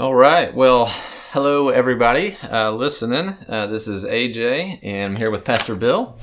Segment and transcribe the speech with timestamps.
[0.00, 0.54] All right.
[0.54, 0.86] Well,
[1.30, 3.36] hello everybody uh, listening.
[3.46, 6.18] Uh, this is AJ, and I'm here with Pastor Bill.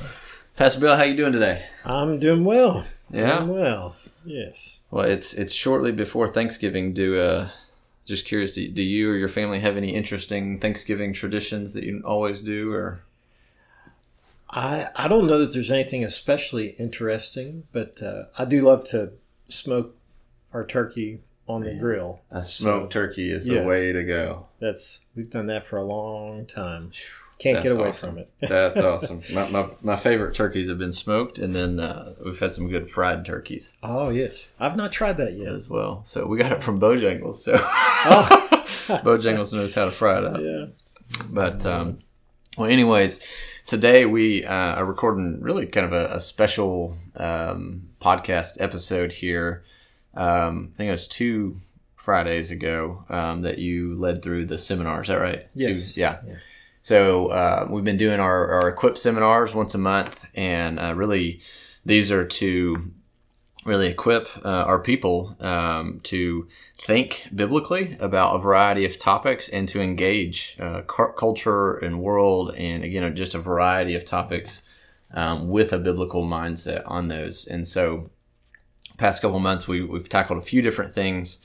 [0.55, 1.63] Pastor Bill, how you doing today?
[1.85, 2.87] I'm doing well.
[3.11, 3.37] Yeah?
[3.37, 3.95] Doing well.
[4.25, 4.81] Yes.
[4.89, 6.95] Well, it's it's shortly before Thanksgiving.
[6.95, 7.49] Do uh,
[8.03, 12.01] just curious, do, do you or your family have any interesting Thanksgiving traditions that you
[12.03, 13.03] always do, or
[14.49, 19.11] I I don't know that there's anything especially interesting, but uh, I do love to
[19.45, 19.95] smoke
[20.51, 22.21] our turkey on the grill.
[22.31, 23.67] a smoked turkey is the Yes.
[23.67, 24.47] way to go?
[24.59, 26.91] That's we've done that for a long time.
[27.39, 28.09] Can't get away awesome.
[28.09, 28.31] from it.
[28.41, 29.21] That's awesome.
[29.33, 32.89] My, my, my favorite turkeys have been smoked, and then uh, we've had some good
[32.89, 35.49] fried turkeys oh yes, I've not tried that yet.
[35.53, 36.03] as well.
[36.03, 37.35] So we got it from Bojangles.
[37.35, 38.43] So Oh.
[39.03, 40.39] Bojangles knows how to fry it up.
[40.39, 40.65] Yeah.
[41.29, 41.99] But um,
[42.57, 43.19] well, anyways,
[43.65, 49.63] today we uh, are recording really kind of a, a special um, podcast episode here.
[50.17, 51.57] Um, I think it was two
[51.95, 55.01] Fridays ago um, that you led through the seminar.
[55.01, 55.47] Is that right?
[55.53, 55.93] Yes.
[55.93, 56.19] Two, yeah.
[56.25, 56.35] Yeah.
[56.81, 61.41] So uh, we've been doing our, our equip seminars once a month, and uh, really
[61.85, 62.91] these are to
[63.65, 66.47] really equip uh, our people um, to
[66.81, 72.55] think biblically about a variety of topics and to engage uh, cu- culture and world
[72.55, 74.63] and again just a variety of topics
[75.13, 78.09] um, with a biblical mindset on those and so
[78.97, 81.39] past couple months we, we've tackled a few different things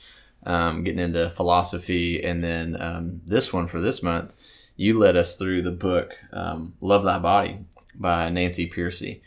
[0.45, 4.35] um, getting into philosophy and then um, this one for this month
[4.75, 7.59] you led us through the book um, love thy body
[7.95, 9.21] by nancy Pearcey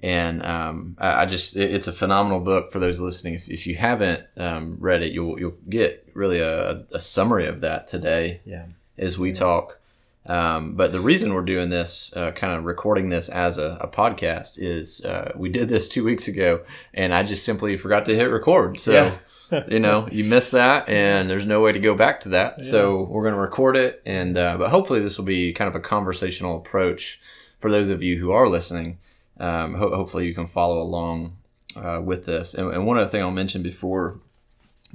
[0.00, 3.34] and um, I, I just it, it's a phenomenal book for those listening.
[3.34, 7.62] If, if you haven't um, read it, you'll you'll get really a, a summary of
[7.62, 8.66] that today Yeah.
[8.98, 9.80] as we talk.
[10.26, 13.88] Um, but the reason we're doing this, uh, kind of recording this as a, a
[13.88, 18.14] podcast, is uh, we did this two weeks ago, and I just simply forgot to
[18.14, 18.80] hit record.
[18.80, 18.92] So.
[18.92, 19.14] Yeah.
[19.68, 22.62] you know, you missed that, and there's no way to go back to that.
[22.62, 25.74] So we're going to record it, and uh, but hopefully this will be kind of
[25.74, 27.20] a conversational approach
[27.60, 28.98] for those of you who are listening.
[29.38, 31.36] Um, ho- hopefully you can follow along
[31.76, 32.54] uh, with this.
[32.54, 34.20] And, and one other thing I'll mention before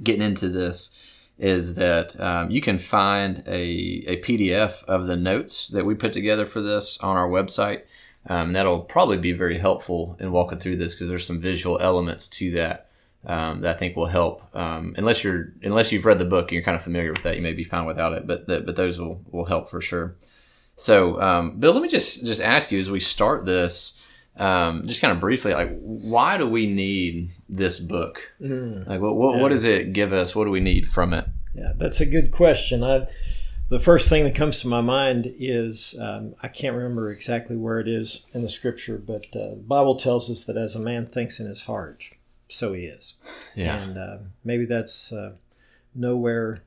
[0.02, 0.90] getting into this
[1.40, 6.12] is that um, you can find a, a PDF of the notes that we put
[6.12, 7.82] together for this on our website.
[8.26, 12.28] Um, that'll probably be very helpful in walking through this because there's some visual elements
[12.28, 12.90] to that
[13.24, 14.54] um, that I think will help.
[14.54, 17.36] Um, unless you're unless you've read the book and you're kind of familiar with that,
[17.36, 20.16] you may be fine without it, but th- but those will, will help for sure.
[20.76, 23.94] So, um, Bill, let me just just ask you as we start this,
[24.36, 28.32] um, just kind of briefly, like, why do we need this book?
[28.40, 28.86] Mm.
[28.86, 30.34] Like, what what, what does it give us?
[30.34, 31.26] What do we need from it?
[31.54, 32.84] Yeah, that's a good question.
[32.84, 33.06] I,
[33.70, 37.78] the first thing that comes to my mind is um, I can't remember exactly where
[37.78, 41.06] it is in the scripture, but uh, the Bible tells us that as a man
[41.06, 42.04] thinks in his heart,
[42.48, 43.14] so he is.
[43.54, 45.34] Yeah, And uh, maybe that's uh,
[45.94, 46.62] nowhere.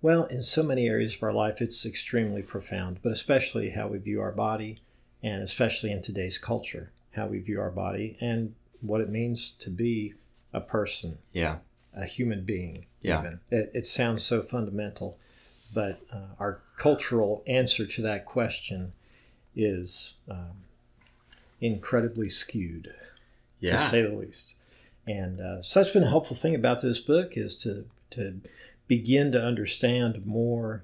[0.00, 3.98] Well, in so many areas of our life, it's extremely profound, but especially how we
[3.98, 4.78] view our body,
[5.22, 9.70] and especially in today's culture, how we view our body and what it means to
[9.70, 10.14] be
[10.52, 11.56] a person yeah,
[11.94, 12.86] a human being.
[13.00, 13.20] Yeah.
[13.20, 15.18] Even it, it sounds so fundamental,
[15.74, 18.92] but uh, our cultural answer to that question
[19.54, 20.64] is um,
[21.60, 22.92] incredibly skewed,
[23.60, 24.54] yeah, to say the least.
[25.06, 28.40] And uh, so that's been a helpful thing about this book is to to
[28.86, 30.82] begin to understand more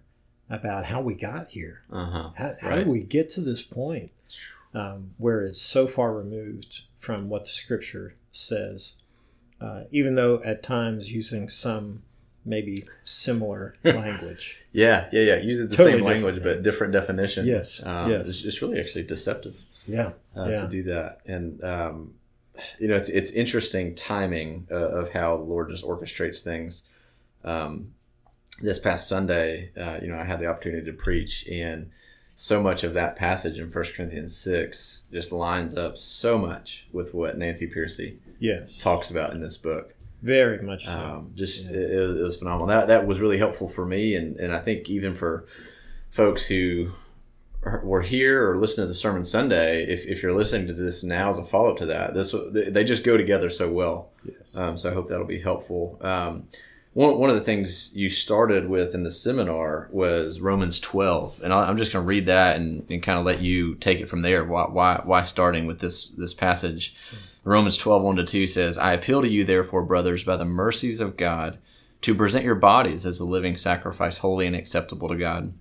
[0.48, 1.82] about how we got here.
[1.90, 2.78] uh huh, How, how Right.
[2.78, 4.10] did we get to this point
[4.74, 8.94] um, where it's so far removed from what the scripture says,
[9.60, 12.02] uh, even though at times using some
[12.44, 14.62] maybe similar language?
[14.72, 15.36] yeah, yeah, yeah.
[15.36, 17.46] Using the Totally same language but different definition.
[17.46, 18.28] Yes, um, yes.
[18.28, 19.64] It's, it's really actually deceptive.
[19.86, 20.62] Yeah, uh, Yeah.
[20.62, 21.20] to do that.
[21.26, 22.14] And um,
[22.78, 26.82] you know, it's it's interesting timing uh, of how the Lord just orchestrates things.
[27.44, 27.92] Um,
[28.62, 31.90] this past Sunday, uh, you know, I had the opportunity to preach, and
[32.34, 37.14] so much of that passage in 1 Corinthians six just lines up so much with
[37.14, 39.94] what Nancy Pearcey yes, talks about in this book.
[40.22, 40.98] very much so.
[40.98, 41.76] Um, just Yeah.
[41.76, 42.66] it, it was phenomenal.
[42.66, 45.44] That that was really helpful for me, and and I think even for
[46.10, 46.92] folks who
[47.62, 51.02] are- were here or listening to the sermon Sunday, if, if you're listening to this
[51.04, 54.10] now as a follow up to that, this they they just go together so well.
[54.24, 55.98] yes, Um, so I hope that'll be helpful.
[56.00, 56.46] Um,
[56.96, 61.52] one, one of the things you started with in the seminar was Romans 12, and
[61.52, 64.08] I- I'm just going to read that and, and kind of let you take it
[64.08, 64.42] from there.
[64.46, 66.96] Why, why, why starting with this this passage?
[67.44, 71.00] Romans 12, 1 to 2 says, I appeal to you, therefore, brothers, by the mercies
[71.00, 71.58] of God,
[72.00, 75.52] to present your bodies as a living sacrifice, holy and acceptable to God,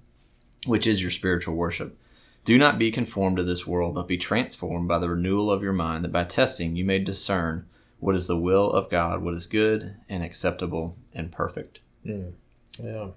[0.65, 1.97] which is your spiritual worship.
[2.45, 5.73] Do not be conformed to this world, but be transformed by the renewal of your
[5.73, 7.65] mind, that by testing you may discern
[7.99, 11.79] what is the will of God, what is good and acceptable and perfect.
[12.05, 12.33] Mm.
[12.81, 13.07] Yeah.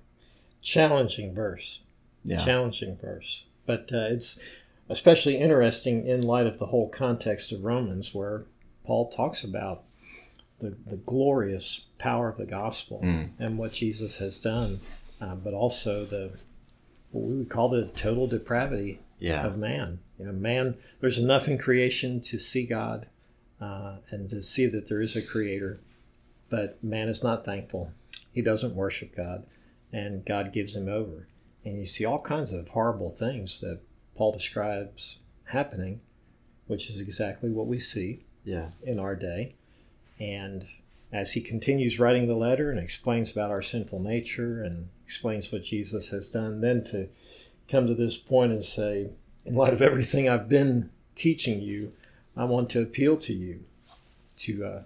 [0.62, 1.80] challenging verse.
[2.24, 2.38] Yeah.
[2.44, 3.44] Challenging verse.
[3.66, 4.40] But uh, it's
[4.88, 8.44] especially interesting in light of the whole context of Romans, where
[8.84, 9.82] Paul talks about
[10.60, 13.30] the, the glorious power of the gospel Mm.
[13.38, 14.80] and what Jesus has done,
[15.20, 16.32] uh, but also the
[17.10, 19.46] what we would call the total depravity Yeah.
[19.46, 19.98] of man.
[20.18, 23.06] You know, man, there's enough in creation to see God
[23.60, 25.80] uh, and to see that there is a creator,
[26.48, 27.92] but man is not thankful.
[28.32, 29.44] He doesn't worship God,
[29.92, 31.26] and God gives him over.
[31.64, 33.80] And you see all kinds of horrible things that
[34.16, 36.00] Paul describes happening,
[36.66, 38.70] which is exactly what we see Yeah.
[38.82, 39.54] in our day.
[40.20, 40.66] And
[41.12, 45.62] as he continues writing the letter and explains about our sinful nature and explains what
[45.62, 47.08] Jesus has done, then to
[47.68, 49.08] come to this point and say,
[49.44, 51.92] in light of everything I've been teaching you,
[52.38, 53.64] I want to appeal to you
[54.38, 54.82] to uh,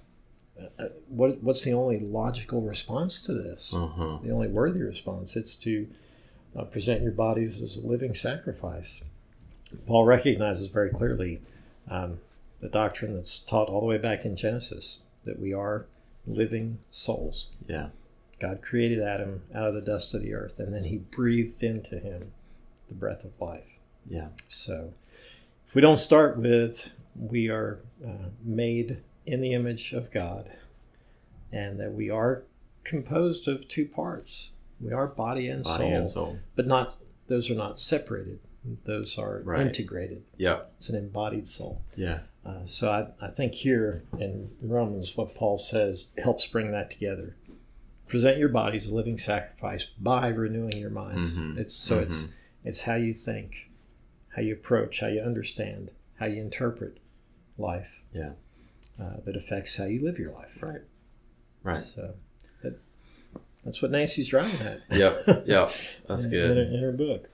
[0.79, 3.73] uh, what, what's the only logical response to this?
[3.75, 4.19] Uh-huh.
[4.23, 5.37] The only worthy response?
[5.37, 5.87] It's to
[6.57, 9.03] uh, present your bodies as a living sacrifice.
[9.87, 11.41] Paul recognizes very clearly
[11.89, 12.21] um,
[12.61, 15.87] the doctrine that's taught all the way back in Genesis that we are
[16.27, 17.49] living souls.
[17.67, 17.89] Yeah.
[18.39, 21.99] God created Adam out of the dust of the earth, and then he breathed into
[21.99, 22.21] him
[22.89, 23.79] the breath of life.
[24.09, 24.29] Yeah.
[24.49, 24.93] So,
[25.67, 30.51] if we don't start with we are uh, made in the image of God,
[31.53, 32.45] and that we are
[32.85, 34.51] composed of two parts,
[34.81, 36.39] we are body and Body soul, and soul.
[36.57, 36.97] but not
[37.29, 38.41] those are not separated;
[38.85, 39.61] those are Right.
[39.67, 40.23] integrated.
[40.37, 40.63] Yeah.
[40.79, 41.83] It's an embodied soul.
[41.97, 42.21] Yeah.
[42.45, 47.37] Uh, so I, I think here in Romans, what Paul says helps bring that together.
[48.09, 51.37] Present your bodies a living sacrifice by renewing your minds.
[51.37, 51.57] Mhm.
[51.59, 52.03] It's so Mhm.
[52.03, 52.33] it's
[52.65, 53.71] it's how you think,
[54.31, 56.99] how you approach, how you understand, how you interpret
[57.59, 58.03] life.
[58.13, 58.33] Yeah.
[59.01, 60.63] Uh, that affects how you live your life.
[60.63, 60.83] Right.
[61.63, 61.77] Right.
[61.77, 62.15] So
[62.63, 62.79] that,
[63.65, 64.83] that's what Nancy's driving at.
[64.91, 65.45] Yep.
[65.47, 65.73] Yep.
[66.07, 66.59] That's in, good.
[66.59, 67.29] In her, in her book.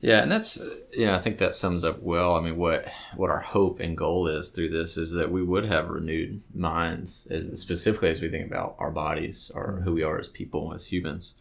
[0.00, 2.34] Yeah, and that's uh, you know I think that sums up well.
[2.34, 5.64] I mean, what what our hope and goal is through this is that we would
[5.66, 10.18] have renewed minds, as- specifically as we think about our bodies or who we are
[10.18, 11.34] as people, as humans.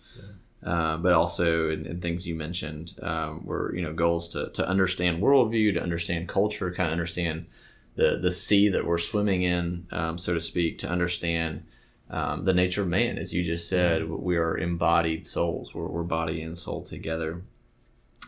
[0.66, 4.66] Uh, but also in, in things you mentioned, um, were you know goals to to
[4.68, 7.46] understand worldview, to understand culture, kind of understand
[7.95, 11.63] the the sea that we're swimming in, um, so to speak, to understand.
[12.10, 15.74] Um, the nature of man, as you just said, we are embodied souls.
[15.74, 17.42] We're, we're body and soul together.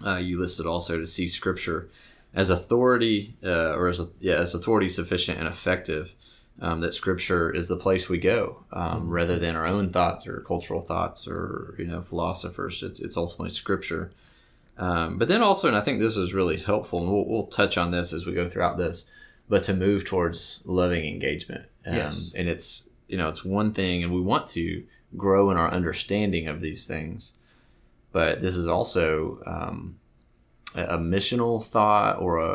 [0.04, 1.90] Uh, you listed also to see scripture
[2.34, 6.14] as authority uh, or as a, yeah as authority sufficient and effective
[6.62, 10.42] um, that scripture is the place we go um, rather than our own thoughts or
[10.42, 12.82] cultural thoughts or you know philosophers.
[12.84, 14.12] It's, it's ultimately scripture.
[14.78, 17.78] Um, but then also and i think this is really helpful and we'll, we'll touch
[17.78, 19.06] on this as we go throughout this
[19.50, 22.34] but to move towards loving engagement um, Yes.
[22.36, 24.84] and it's you know it's one thing and we want to
[25.16, 27.34] grow in our understanding of these things
[28.12, 29.98] but this is also um,
[30.76, 32.50] a, a missional thought or a,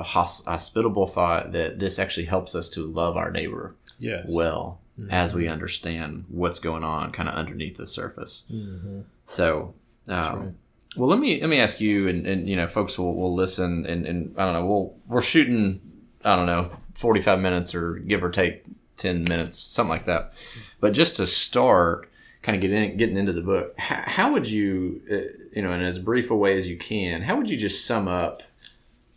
[0.00, 4.28] a hos- hospitable thought that this actually helps us to love our neighbor Yes.
[4.32, 5.08] well Mhm.
[5.12, 8.44] as we understand what's going on kind of underneath the surface.
[8.50, 9.02] Mhm.
[9.26, 9.74] So,
[10.08, 10.52] um, right.
[10.96, 13.84] well, let me let me ask you, and, and you know, folks will, will listen,
[13.84, 15.82] and, and I don't know, we'll we're shooting,
[16.26, 18.64] I don't know, forty five minutes or give or take
[18.96, 20.34] ten minutes, something like that.
[20.80, 22.10] But just to start,
[22.42, 25.80] kind of getting getting into the book, how, how would you, uh, you know, in
[25.80, 28.42] as brief a way as you can, how would you just sum up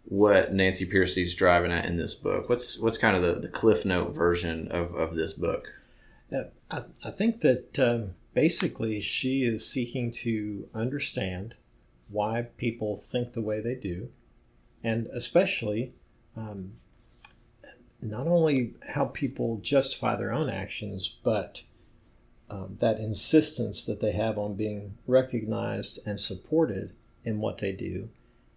[0.06, 2.50] what Nancy Pearcey's driving at in this book?
[2.50, 5.64] What's what's kind of the, the cliff note version of, of this book?
[6.32, 11.56] Yeah, I, I think that um, basically she is seeking to understand
[12.10, 14.10] why people think the way they do,
[14.84, 15.94] and especially
[16.36, 16.74] um,
[18.02, 21.64] not only how people justify their own actions, but
[22.50, 28.10] um, that insistence that they have on being recognized and supported in what they do,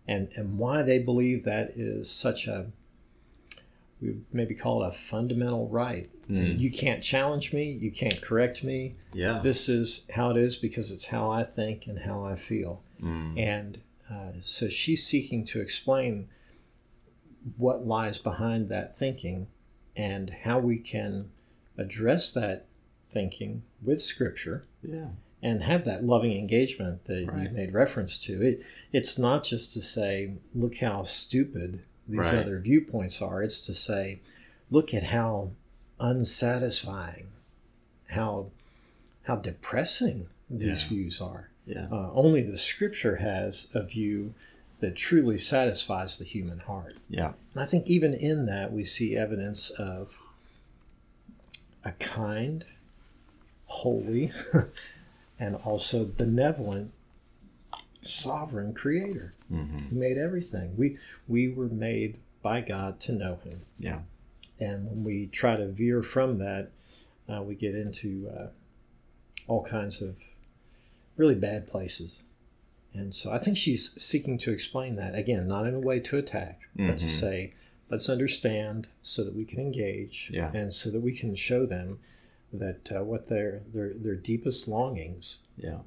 [0.07, 2.67] and, and why they believe that is such a
[4.03, 6.11] we maybe call it a fundamental right.
[6.29, 6.59] Mm.
[6.59, 7.71] You can't challenge me.
[7.71, 8.97] You can't correct me.
[9.13, 9.41] Yeah.
[9.43, 12.83] This is how it is because it's how I think and how I feel.
[13.01, 13.39] Mm.
[13.39, 13.81] And
[14.11, 16.29] uh, so she's seeking to explain
[17.57, 19.47] what lies behind that thinking
[19.97, 21.31] and how we can
[21.77, 22.67] address that
[23.09, 25.09] thinking with Scripture Yeah.
[25.43, 28.41] and have that loving engagement that you made reference to.
[28.43, 32.35] It it's not just to say, look how stupid these Right.
[32.35, 33.43] other viewpoints are.
[33.43, 34.21] It's to say,
[34.71, 35.51] look at how
[36.01, 37.29] unsatisfying,
[38.09, 38.51] how
[39.23, 40.89] how depressing these Yeah.
[40.89, 41.49] views are.
[41.65, 41.87] Yeah.
[41.93, 44.35] Uh, only the Scripture has a view
[44.83, 46.97] that truly satisfies the human heart.
[47.09, 47.33] Yeah.
[47.55, 50.19] And I think even in that we see evidence of
[51.85, 52.65] a kind,
[53.67, 54.31] holy,
[55.39, 56.93] and also benevolent
[58.03, 59.79] sovereign creator Mm-hmm.
[59.89, 60.75] who made everything.
[60.79, 60.97] We
[61.29, 63.99] we were made by God to know Him, Yeah.
[64.59, 66.71] and when we try to veer from that,
[67.29, 68.47] uh, we get into uh,
[69.47, 70.17] all kinds of
[71.19, 72.23] really bad places.
[72.95, 76.19] And so I think she's seeking to explain that again, not in a way to
[76.19, 77.21] attack, but to Mhm.
[77.21, 77.53] say,
[77.89, 80.51] let's understand so that we can engage, Yeah.
[80.55, 82.01] and so that we can show them
[82.53, 85.81] that uh, what their their their deepest longings Yeah.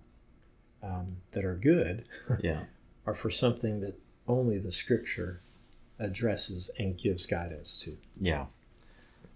[0.82, 2.06] um, that are good
[2.44, 2.66] Yeah.
[3.06, 5.42] are for something that only the Scripture
[6.00, 7.98] addresses and gives guidance to.
[8.20, 8.48] Yeah,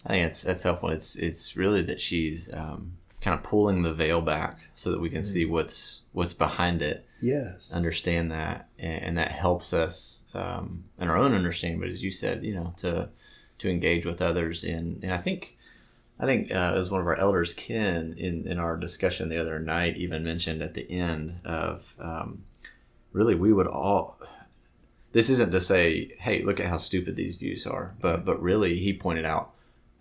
[0.06, 0.90] I think that's that's helpful.
[0.90, 5.10] It's it's really that she's um, kind of pulling the veil back so that we
[5.10, 7.74] can see what's what's behind it, Yes.
[7.74, 11.80] understand that, and, and that helps us um, in our own understanding.
[11.80, 13.10] But as you said, you know, to
[13.60, 15.56] to engage with others in, and I think.
[16.22, 19.58] I think uh, as one of our elders, Ken, in, in our discussion the other
[19.58, 22.44] night, even mentioned at the end of um,
[23.14, 24.18] really we would all
[25.12, 28.80] this isn't to say hey look at how stupid these views are but but really
[28.80, 29.52] he pointed out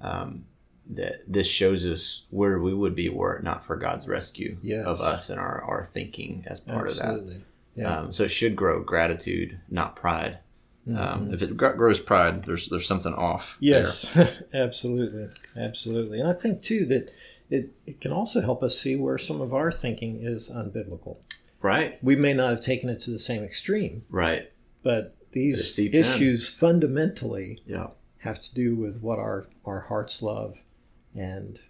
[0.01, 0.45] um,
[0.91, 4.87] that this shows us where we would be were it not for god's rescue Yes.
[4.87, 7.37] of us and our, our thinking as part Absolutely.
[7.37, 7.43] of
[7.77, 7.85] Yeah.
[7.85, 10.39] that um, so it should grow gratitude not pride
[10.89, 10.97] Mm-hmm.
[11.25, 13.81] um, if it grows pride there's there's something off there.
[13.81, 14.17] Yes,
[14.55, 17.11] absolutely, absolutely, and I think too that
[17.51, 21.19] it, it can also help us see where some of our thinking is unbiblical.
[21.61, 24.51] right We may not have taken it to the same extreme, right
[24.83, 27.89] but these issues fundamentally yeah
[28.21, 30.63] have to do with what our, our hearts love
[31.19, 31.61] and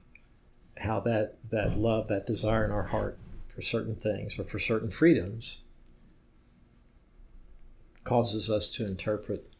[0.79, 4.91] how that, that love, that desire in our heart for certain things or for certain
[4.91, 5.61] freedoms
[8.05, 9.53] causes us to interpret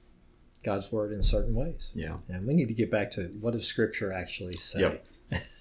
[0.65, 1.93] God's word in certain ways.
[1.95, 5.05] yeah And we need to get back to what does Scripture actually say Yep.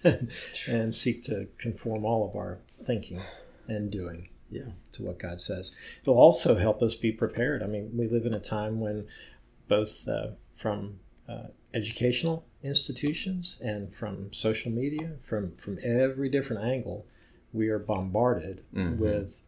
[0.70, 3.20] and seek to conform all of our thinking
[3.68, 5.76] and doing yeah to what God says.
[6.02, 7.62] It'll also help us be prepared.
[7.62, 9.08] I mean, we live in a time when
[9.68, 17.06] both uh, from uh, educational institutions and from social media, from, from every different angle,
[17.54, 18.98] we are bombarded Mhm.
[18.98, 19.42] with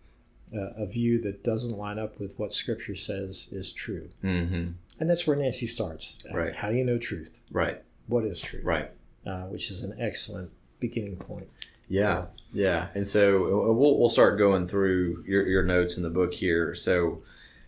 [0.51, 4.09] uh, a view that doesn't line up with what Scripture says is true.
[4.23, 4.71] mm-hmm.
[4.99, 6.17] And that's where Nancy starts.
[6.33, 6.53] Right.
[6.55, 7.39] How do you know truth?
[7.51, 8.63] right What is truth?
[8.65, 8.89] right
[9.25, 10.49] Uh, which is an excellent
[10.79, 11.47] beginning point.
[11.87, 12.87] Yeah, yeah.
[12.95, 16.73] And so uh, we'll, we'll start going through your, your notes in the book here.
[16.73, 17.21] So,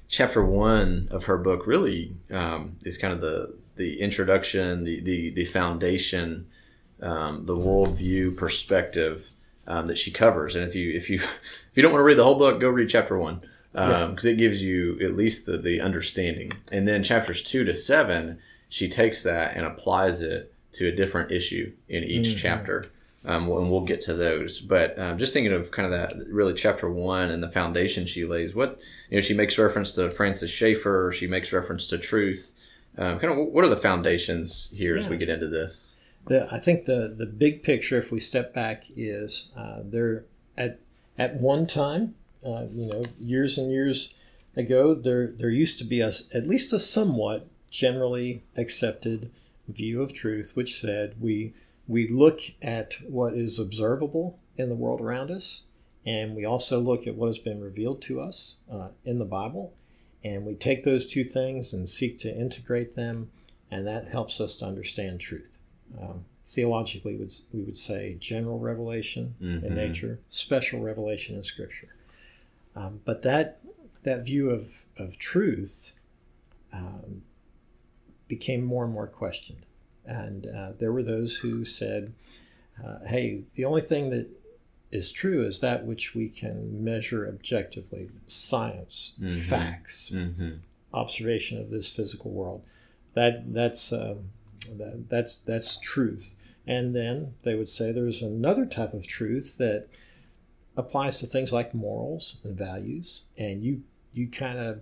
[0.08, 5.30] chapter one of her book really um, is kind of the the introduction, the the,
[5.32, 6.48] the foundation,
[7.02, 9.30] um, the worldview perspective
[9.68, 10.56] um, that she covers.
[10.56, 12.70] And if you if you if you don't want to read the whole book, go
[12.70, 14.32] read chapter one because Yeah.
[14.32, 16.52] it gives you at least the the understanding.
[16.72, 21.32] And then chapters two to seven, she takes that and applies it to a different
[21.32, 22.38] issue in each Mhm.
[22.38, 22.86] chapter.
[23.24, 24.60] Um, and we'll get to those.
[24.60, 28.26] But um, just thinking of kind of that, really chapter one and the foundation she
[28.26, 28.56] lays.
[28.56, 28.80] What
[29.12, 31.12] you know, she makes reference to Francis Schaeffer.
[31.16, 32.52] She makes reference to truth.
[32.98, 35.96] Um, kind of, what are the foundations here as we get into this?
[36.28, 40.26] The, I think the, the big picture, if we step back, is uh, there
[40.58, 40.80] at
[41.18, 44.14] at one time, uh, you know, years and years
[44.56, 49.32] ago, there there used to be a, at least a somewhat generally accepted
[49.68, 51.54] view of truth, which said we
[51.88, 55.68] we look at what is observable in the world around us,
[56.06, 59.74] and we also look at what has been revealed to us uh, in the Bible,
[60.24, 63.32] and we take those two things and seek to integrate them,
[63.70, 65.58] and that helps us to understand truth.
[66.00, 69.64] Um, theologically, would we would say general revelation Mhm.
[69.64, 71.96] in nature, special revelation in Scripture.
[72.76, 73.60] Um, but that
[74.04, 75.94] that view of of truth
[76.74, 77.24] um,
[78.28, 79.66] became more and more questioned,
[80.06, 82.14] and uh, there were those who said,
[82.84, 84.28] uh, "Hey, the only thing that
[84.92, 89.32] is true is that which we can measure objectively: science, Mhm.
[89.42, 90.50] facts, Mm-hmm.
[90.94, 92.64] observation of this physical world.
[93.14, 94.30] That that's um,
[94.78, 96.36] that, that's that's truth.
[96.68, 99.88] And then they would say there's another type of truth that
[100.78, 103.84] applies to things like morals and values, and you
[104.14, 104.82] you kind of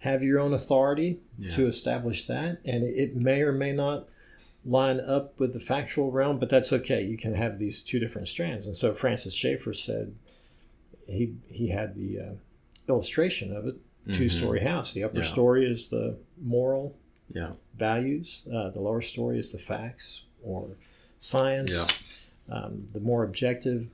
[0.00, 1.48] have your own authority Yeah.
[1.56, 4.06] to establish that, and it may or may not
[4.64, 7.02] line up with the factual realm, but that's okay.
[7.02, 8.66] You can have these two different strands.
[8.66, 10.14] And so Francis Schaeffer said
[11.06, 12.32] he he had the uh,
[12.88, 13.76] illustration of it
[14.12, 14.92] two story house.
[14.92, 15.22] The upper Mm-hmm.
[15.24, 15.28] Yeah.
[15.32, 16.94] story is the moral
[17.32, 17.52] Yeah.
[17.76, 20.76] values, uh, the lower story is the facts or
[21.18, 23.88] science, um, the more objective.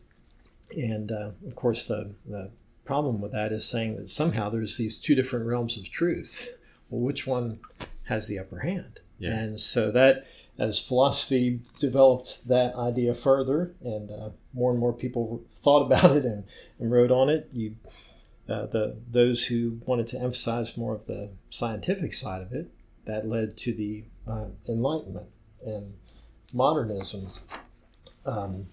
[0.76, 2.50] And uh, of course, the, the
[2.84, 6.60] problem with that is saying that somehow there's these two different realms of truth.
[6.90, 7.60] well, which one
[8.04, 8.98] has the upper hand?
[9.18, 9.30] Yeah.
[9.38, 10.24] And so that,
[10.60, 16.24] as philosophy developed that idea further, and uh, more and more people thought about it
[16.24, 16.44] and,
[16.78, 17.74] and wrote on it, you
[18.48, 22.70] uh, the those who wanted to emphasize more of the scientific side of it,
[23.06, 25.26] that led to the uh, Enlightenment
[25.64, 25.94] and
[26.52, 27.26] modernism,
[28.26, 28.66] um,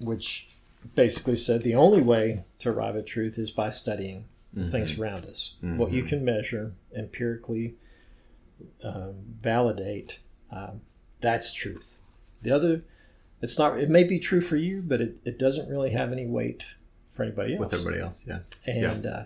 [0.00, 0.50] which
[0.94, 4.24] basically said the only way to arrive at truth is by studying
[4.56, 4.70] Mhm.
[4.70, 5.54] things around us.
[5.60, 6.08] What you Mhm.
[6.08, 7.74] can measure, empirically
[8.82, 10.20] um, validate,
[10.56, 10.80] um,
[11.20, 11.98] that's truth.
[12.42, 12.82] The other,
[13.42, 13.78] it's not.
[13.78, 16.64] It may be true for you, but it, it doesn't really have any weight
[17.12, 17.60] for anybody else.
[17.60, 18.26] with everybody else.
[18.28, 18.38] Yeah.
[18.66, 19.22] And uh,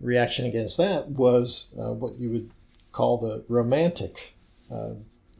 [0.00, 2.50] reaction against that was uh, what you would
[2.92, 4.34] call the romantic
[4.70, 4.90] uh,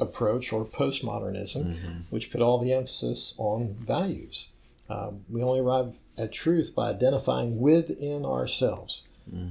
[0.00, 2.02] approach or postmodernism, Mhm.
[2.10, 4.48] which put all the emphasis on values.
[4.88, 9.04] Um, we only arrive at truth by identifying within ourselves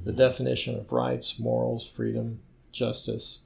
[0.05, 0.15] the Mhm.
[0.15, 2.39] definition of rights, morals, freedom,
[2.71, 3.39] justice.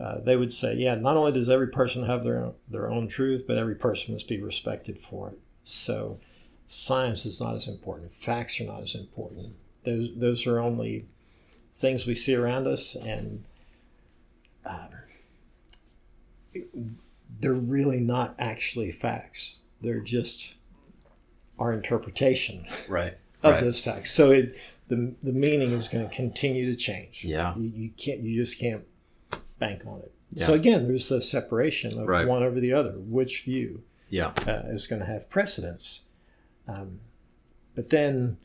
[0.00, 3.06] Uh, they would say, yeah, not only does every person have their own, their own
[3.06, 5.38] truth, but every person must be respected for it.
[5.62, 6.18] So
[6.66, 8.10] science is not as important.
[8.10, 9.54] Facts are not as important.
[9.84, 11.06] Those those are only
[11.74, 13.44] things we see around us, and
[14.66, 14.88] um,
[17.40, 19.60] they're really not actually facts.
[19.80, 20.56] They're just
[21.58, 23.14] our interpretation Right.
[23.42, 23.60] of right.
[23.60, 24.10] those facts.
[24.12, 24.56] So it,
[24.88, 27.24] the the meaning is going to continue to change.
[27.24, 27.54] Yeah.
[27.56, 28.20] You, you can't.
[28.20, 28.84] You just can't
[29.68, 30.12] bank on it.
[30.32, 30.46] Yeah.
[30.46, 32.26] So again, there's the separation of Right.
[32.26, 32.92] one over the other.
[32.98, 34.32] Which view Yeah.
[34.46, 36.04] uh, is going to have precedence?
[36.66, 37.00] Um,
[37.74, 38.38] but then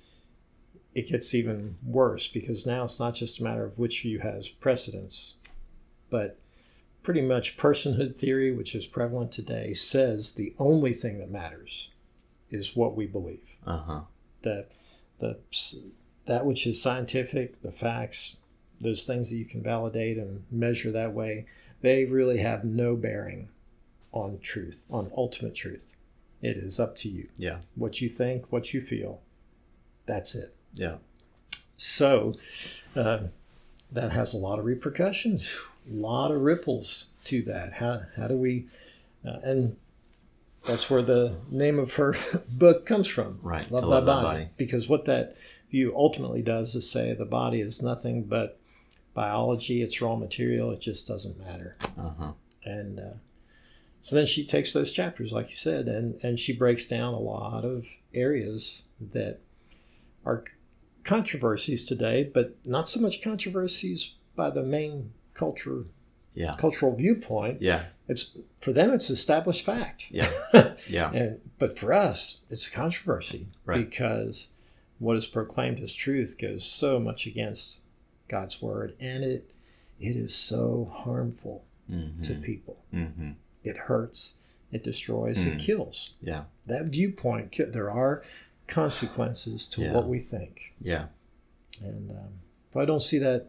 [0.94, 4.50] it gets even worse because now it's not just a matter of which view has
[4.50, 5.36] precedence,
[6.10, 6.38] but
[7.04, 11.92] pretty much personhood theory, which is prevalent today, says the only thing that matters
[12.50, 14.02] is what we believe Uh huh.
[14.42, 14.66] the
[15.20, 15.38] the
[16.26, 18.38] that which is scientific, the facts,
[18.80, 21.46] those things that you can validate and measure that way,
[21.82, 23.50] they really have no bearing
[24.12, 25.96] on truth, on ultimate truth.
[26.42, 27.28] It is up to you.
[27.38, 27.60] Yeah.
[27.76, 29.22] What you think, what you feel,
[30.06, 30.56] that's it.
[30.74, 30.96] Yeah.
[31.78, 32.38] So
[32.96, 33.20] uh,
[33.92, 35.56] that has a lot of repercussions,
[35.90, 37.74] a lot of ripples to that.
[37.74, 38.66] How, how do we,
[39.26, 39.76] uh, and
[40.66, 42.16] that's where the name of her
[42.50, 43.40] book comes from.
[43.42, 44.26] Right, Love, Thy Love body.
[44.26, 44.50] Body.
[44.58, 45.36] Because what that
[45.72, 48.59] view ultimately does is say the body is nothing but
[49.14, 51.76] biology, it's raw material, it just doesn't matter.
[51.98, 52.32] Uh huh.
[52.64, 53.14] And uh,
[54.02, 57.20] so then she takes those chapters, like you said, and, and she breaks down a
[57.20, 59.40] lot of areas that
[60.26, 60.44] are
[61.04, 65.86] controversies today, but not so much controversies by the main culture
[66.34, 66.56] Yeah.
[66.58, 67.62] cultural viewpoint.
[67.62, 67.86] Yeah.
[68.08, 70.08] It's for them, it's established fact.
[70.12, 70.30] Yeah.
[70.90, 71.12] Yeah.
[71.12, 73.90] And but for us, it's a controversy Right.
[73.90, 74.54] because
[74.98, 77.80] what is proclaimed as truth goes so much against
[78.30, 79.52] God's word, and it
[80.00, 82.42] it is so harmful to Mm-hmm.
[82.42, 82.78] people.
[82.94, 83.32] Mm-hmm.
[83.64, 84.36] It hurts,
[84.72, 85.60] it destroys, it Mm.
[85.60, 86.14] kills.
[86.22, 86.44] Yeah.
[86.68, 88.24] That viewpoint, there are
[88.68, 89.94] consequences to Yeah.
[89.94, 91.08] what we think, Yeah.
[91.84, 92.40] and um,
[92.72, 93.48] but I don't see that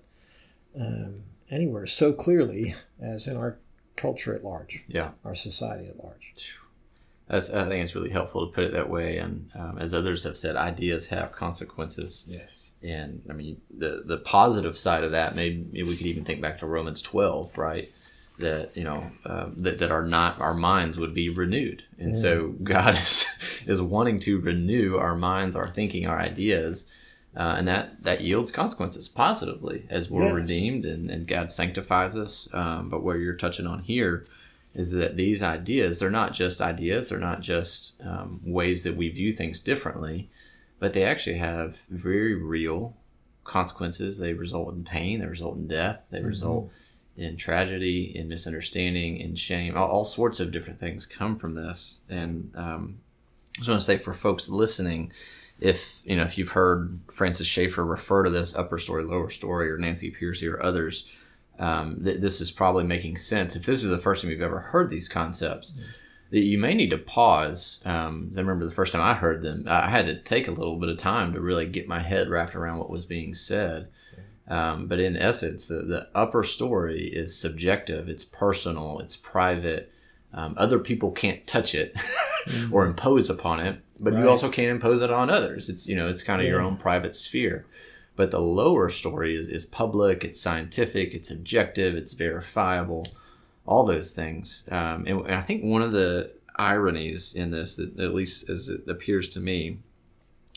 [0.75, 3.59] um, anywhere so clearly as in our
[3.97, 5.13] culture at large, Yeah.
[5.25, 6.33] our society at large.
[7.31, 9.19] That's, I think it's really helpful to put it that way.
[9.19, 12.25] And um, as others have said, ideas have consequences.
[12.27, 12.73] Yes.
[12.83, 16.59] And I mean, the the positive side of that, maybe we could even think back
[16.59, 17.89] to Romans twelve, right?
[18.41, 22.49] That you know um, that that our not our minds would be renewed, and so
[22.65, 23.27] God is
[23.65, 26.91] is wanting to renew our minds, our thinking, our ideas,
[27.37, 30.35] uh, and that that yields consequences positively as we're Yes.
[30.35, 32.49] redeemed and, and God sanctifies us.
[32.53, 34.25] Um, but where you're touching on here
[34.75, 39.09] is that these ideas they're not just ideas, they're not just um, ways that we
[39.09, 40.31] view things differently
[40.81, 42.97] but they actually have very real
[43.45, 44.19] consequences.
[44.19, 46.73] They result in pain, they result in death, they result
[47.17, 49.77] in tragedy, in misunderstanding, in shame.
[49.77, 52.01] All, all sorts of different things come from this.
[52.09, 52.99] And um,
[53.57, 55.13] I just want to say for folks listening,
[55.61, 59.71] if you know if you've heard Francis Schaeffer refer to this upper story, lower story,
[59.71, 61.05] or Nancy Pearcey or others,
[61.61, 63.55] um, th- this is probably making sense.
[63.55, 65.79] If this is the first time you've ever heard these concepts,
[66.31, 67.81] that you may need to pause.
[67.85, 70.77] Um, I remember the first time I heard them, I had to take a little
[70.77, 73.89] bit of time to really get my head wrapped around what was being said.
[74.49, 79.93] Um, but in essence, the, the upper story is subjective, it's personal, it's private.
[80.33, 81.95] Um, other people can't touch it
[82.73, 84.23] or impose upon it, but Right.
[84.23, 85.69] you also can't impose it on others.
[85.69, 87.67] It's you know it's kind of your own private sphere.
[88.21, 93.07] But the lower story is, is public, it's scientific, it's objective, it's verifiable
[93.65, 94.63] all those things.
[94.71, 98.69] Um, and, and I think one of the ironies in this, that at least as
[98.69, 99.79] it appears to me,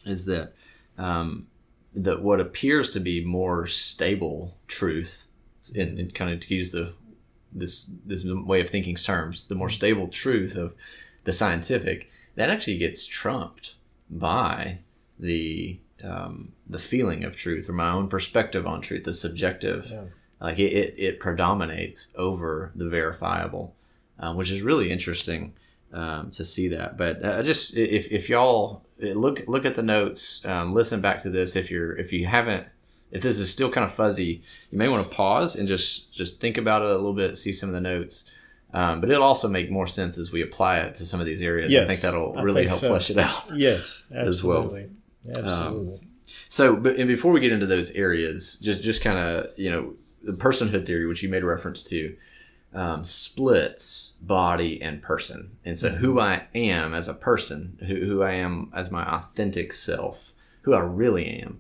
[0.06, 0.52] is that
[0.98, 1.48] um,
[1.94, 5.28] that what appears to be more stable truth,
[5.74, 6.92] and, and kind of to use the
[7.54, 10.76] this this way of thinking's terms, the more stable truth of
[11.24, 13.76] the scientific, that actually gets trumped
[14.10, 14.80] by
[15.18, 20.02] the um, the feeling of truth or my own perspective on truth, the subjective, Yeah.
[20.42, 23.76] like it, it, it predominates over the verifiable,
[24.20, 25.54] uh, which is really interesting
[25.94, 26.98] um, to see that.
[26.98, 31.30] But uh, just if, if y'all look look at the notes, um, listen back to
[31.30, 31.56] this.
[31.56, 32.68] If you're if you haven't,
[33.12, 36.40] if this is still kind of fuzzy, you may want to pause and just just
[36.42, 38.26] think about it a little bit, see some of the notes.
[38.74, 41.44] Um, but it'll also make more sense as we apply it to some of these
[41.44, 41.72] areas.
[41.76, 42.88] I think that'll really help so.
[42.88, 43.56] flesh it out.
[43.56, 44.76] Yes, As well.
[45.30, 45.50] Absolutely.
[45.50, 46.08] Absolutely.
[46.50, 49.94] So, but and before we get into those areas, just just kind of you know
[50.24, 52.16] the personhood theory, which you made reference to,
[52.74, 58.24] um, splits body and person, and so who I am as a person, who, who
[58.24, 61.60] I am as my authentic self, who I really am,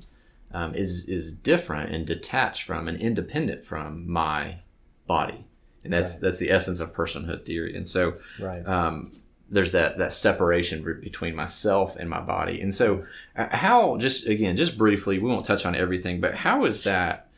[0.54, 4.60] um, is is different and detached from and independent from my
[5.08, 5.45] body,
[5.84, 6.21] and that's Right.
[6.21, 7.76] that's the essence of personhood theory.
[7.76, 8.65] And so, right.
[8.65, 9.12] um,
[9.54, 12.60] there's that that separation between myself and my body.
[12.60, 16.66] And so, uh, how just again, just briefly, we won't touch on everything, but how
[16.66, 17.30] is that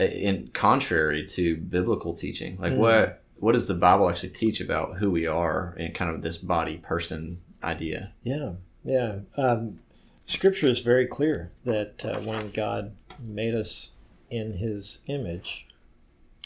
[0.00, 2.56] uh, in contrary to biblical teaching?
[2.58, 2.78] Like Mm.
[2.78, 6.38] what what does the Bible actually teach about who we are and kind of this
[6.38, 8.12] body person idea?
[8.22, 8.52] Yeah,
[8.84, 9.20] yeah.
[9.36, 9.78] Um,
[10.26, 12.92] scripture is very clear that uh, when God
[13.24, 13.92] made us
[14.30, 15.68] in His image,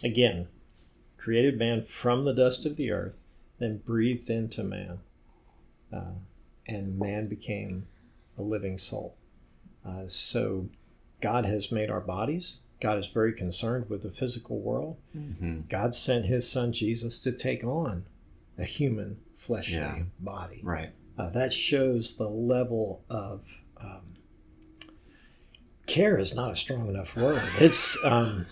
[0.04, 0.48] again,
[1.16, 3.21] created man from the dust of the earth,
[3.62, 4.98] then breathed into man,
[5.92, 6.12] uh,
[6.66, 7.86] and man became
[8.38, 9.16] a living soul.
[9.86, 10.68] Uh, so,
[11.20, 12.58] God has made our bodies.
[12.80, 14.96] God is very concerned with the physical world.
[15.16, 15.62] Mm-hmm.
[15.68, 18.06] God sent His Son Jesus to take on
[18.58, 20.02] a human fleshly Yeah.
[20.18, 20.60] body.
[20.64, 20.90] Right.
[21.16, 24.14] Uh, that shows the level of um,
[25.86, 27.42] care is not a strong enough word.
[27.60, 28.46] It's um,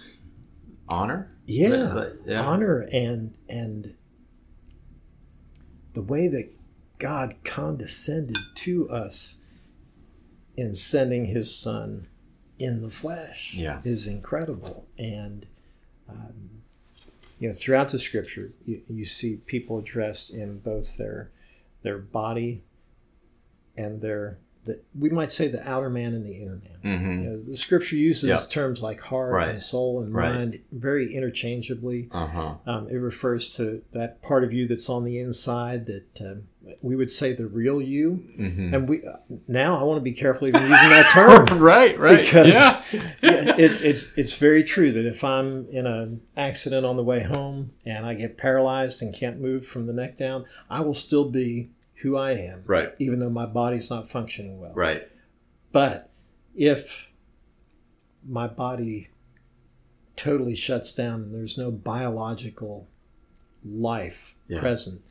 [0.89, 1.33] Honor.
[1.47, 2.43] yeah, But- yeah.
[2.45, 3.95] honor and and
[5.93, 6.51] the way that
[6.99, 9.43] God condescended to us
[10.57, 12.07] in sending His Son
[12.59, 13.81] in the flesh Yeah.
[13.85, 14.87] is incredible.
[14.99, 15.47] And
[16.09, 16.51] um,
[17.39, 21.31] you know, throughout the Scripture, you, you see people dressed in both their
[21.83, 22.63] their body
[23.77, 26.79] and their the, we might say the outer man and the inner man.
[26.99, 27.23] Mm-hmm.
[27.25, 28.39] You know, the Scripture uses Yeah.
[28.51, 29.49] terms like heart Right.
[29.51, 30.35] and soul and Right.
[30.35, 32.09] mind very interchangeably.
[32.13, 32.55] Uh huh.
[32.67, 36.43] Um, it refers to that part of you that's on the inside that um,
[36.83, 38.23] we would say the real you.
[38.39, 38.75] Mm-hmm.
[38.75, 39.03] And we
[39.49, 41.99] now I want to be careful even using that term right.
[41.99, 42.19] Right.
[42.23, 42.49] because
[43.23, 47.23] yeah, it, it's it's very true that if I'm in an accident on the way
[47.23, 51.29] home and I get paralyzed and can't move from the neck down, I will still
[51.31, 51.71] be
[52.03, 52.93] who I am, Right.
[52.99, 54.73] even though my body's not functioning well.
[54.75, 55.09] Right.
[55.73, 56.11] But
[56.55, 57.11] if
[58.27, 59.09] my body
[60.17, 62.89] totally shuts down and there's no biological
[63.65, 64.61] life Yeah.
[64.61, 65.03] present,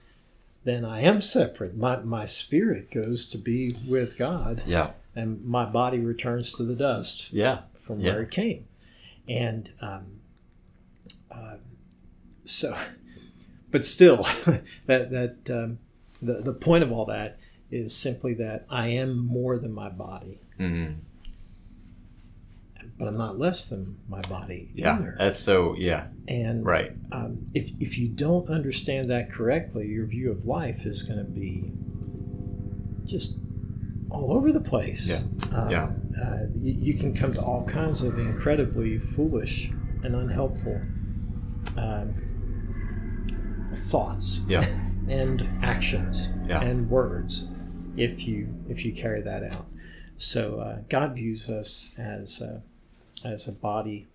[0.64, 1.76] then I am separate.
[1.78, 4.92] My, my spirit goes to be with God, Yeah.
[5.16, 7.62] and my body returns to the dust Yeah.
[7.80, 8.14] from Yeah.
[8.14, 8.66] where it came.
[9.28, 10.20] And um,
[11.32, 11.58] uh,
[12.46, 12.76] so,
[13.72, 14.24] but still,
[14.88, 15.80] that that um,
[16.22, 17.40] the the point of all that
[17.72, 21.00] is simply that I am more than my body, Mm-hmm.
[22.98, 24.96] but I'm not less than my body Yeah.
[24.98, 25.16] either.
[25.20, 25.76] That's so.
[25.78, 26.08] Yeah.
[26.28, 26.92] And Right.
[27.12, 31.26] um, if if you don't understand that correctly, your view of life is going to
[31.32, 31.72] be
[33.06, 33.38] just
[34.10, 35.08] all over the place.
[35.10, 35.22] Yeah.
[35.58, 35.92] Um, Yeah.
[36.22, 39.72] Uh, you, you can come to all kinds of incredibly foolish
[40.04, 40.82] and unhelpful
[41.78, 42.16] um,
[43.76, 44.66] thoughts Yeah.
[45.10, 46.62] and actions Yeah.
[46.62, 47.48] and words
[47.98, 49.66] if you if you carry that out.
[50.18, 52.62] So uh, God views us as a,
[53.26, 54.08] as a body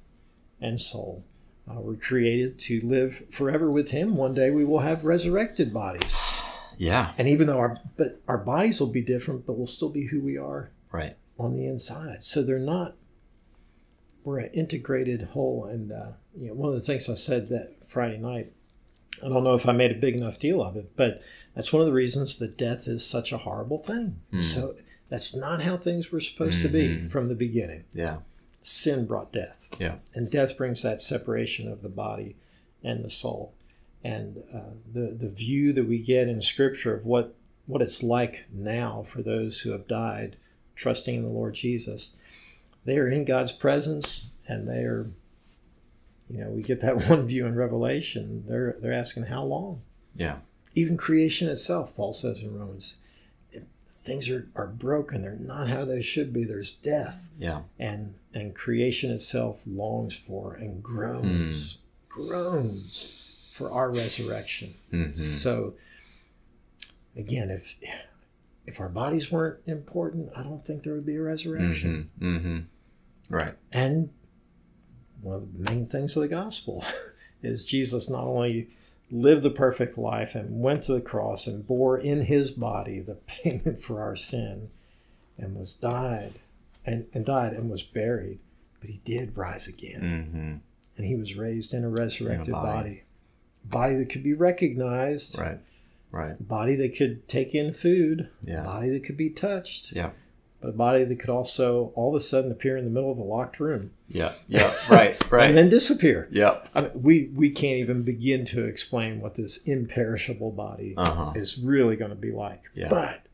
[0.60, 1.24] and soul.
[1.68, 4.16] Uh, we're created to live forever with Him.
[4.16, 6.20] One day we will have resurrected bodies,
[6.76, 7.12] Yeah.
[7.16, 10.20] and even though our but our bodies will be different, but we'll still be who
[10.20, 11.16] we are Right.
[11.38, 12.22] on the inside.
[12.22, 12.94] So they're not.
[14.24, 17.72] We're an integrated whole, and uh, you know, one of the things I said that
[17.86, 18.52] Friday night.
[19.22, 21.22] I don't know if I made a big enough deal of it, but
[21.54, 24.20] that's one of the reasons that death is such a horrible thing.
[24.30, 24.40] Hmm.
[24.40, 24.74] So
[25.08, 27.10] that's not how things were supposed to be Mhm.
[27.10, 27.84] from the beginning.
[27.92, 28.18] Yeah.
[28.60, 29.96] Sin brought death, Yeah.
[30.14, 32.36] and death brings that separation of the body
[32.82, 33.52] and the soul.
[34.02, 37.34] And uh, the the view that we get in Scripture of what
[37.66, 40.36] what it's like now for those who have died,
[40.74, 42.18] trusting in the Lord Jesus,
[42.84, 45.10] they are in God's presence, and they are.
[46.28, 48.44] You know, we get that one view in Revelation.
[48.48, 49.82] They're they're asking how long.
[50.16, 50.38] Yeah.
[50.74, 53.00] Even creation itself, Paul says in Romans,
[53.88, 55.22] things are, are broken.
[55.22, 56.44] They're not how they should be.
[56.44, 57.62] There's death Yeah.
[57.78, 65.14] and and creation itself longs for and groans groans for our resurrection Mm-hmm.
[65.16, 65.74] so
[67.16, 67.78] again if
[68.66, 72.10] if our bodies weren't important, I don't think there would be a resurrection.
[72.18, 72.36] Mm-hmm.
[72.36, 72.58] Mm-hmm.
[73.34, 73.54] Right.
[73.72, 74.08] And
[75.24, 76.84] one of the main things of the gospel
[77.42, 78.68] is Jesus not only
[79.10, 83.14] lived the perfect life and went to the cross and bore in his body the
[83.26, 84.70] payment for our sin
[85.38, 86.34] and was died
[86.86, 88.38] and, and died and was buried,
[88.80, 90.00] but he did rise again.
[90.00, 90.54] Mm-hmm.
[90.96, 92.68] And he was raised in a resurrected body.
[92.68, 93.02] body.
[93.64, 95.58] Body that could be recognized, Right.
[96.12, 96.46] Right.
[96.46, 98.62] body that could take in food, Yeah.
[98.62, 100.10] body that could be touched, Yeah.
[100.64, 103.18] But a body that could also all of a sudden appear in the middle of
[103.18, 104.32] a locked room Yeah.
[104.48, 104.72] Yeah.
[104.88, 105.14] Right.
[105.30, 105.48] Right.
[105.48, 106.28] and then disappear.
[106.32, 106.68] yep.
[106.74, 111.32] I mean, we we can't even begin to explain what this imperishable body Uh huh.
[111.34, 112.62] is really going to be like.
[112.74, 112.88] Yeah.
[112.88, 113.26] But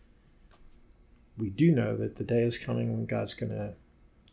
[1.39, 3.75] we do know that the day is coming when God's going to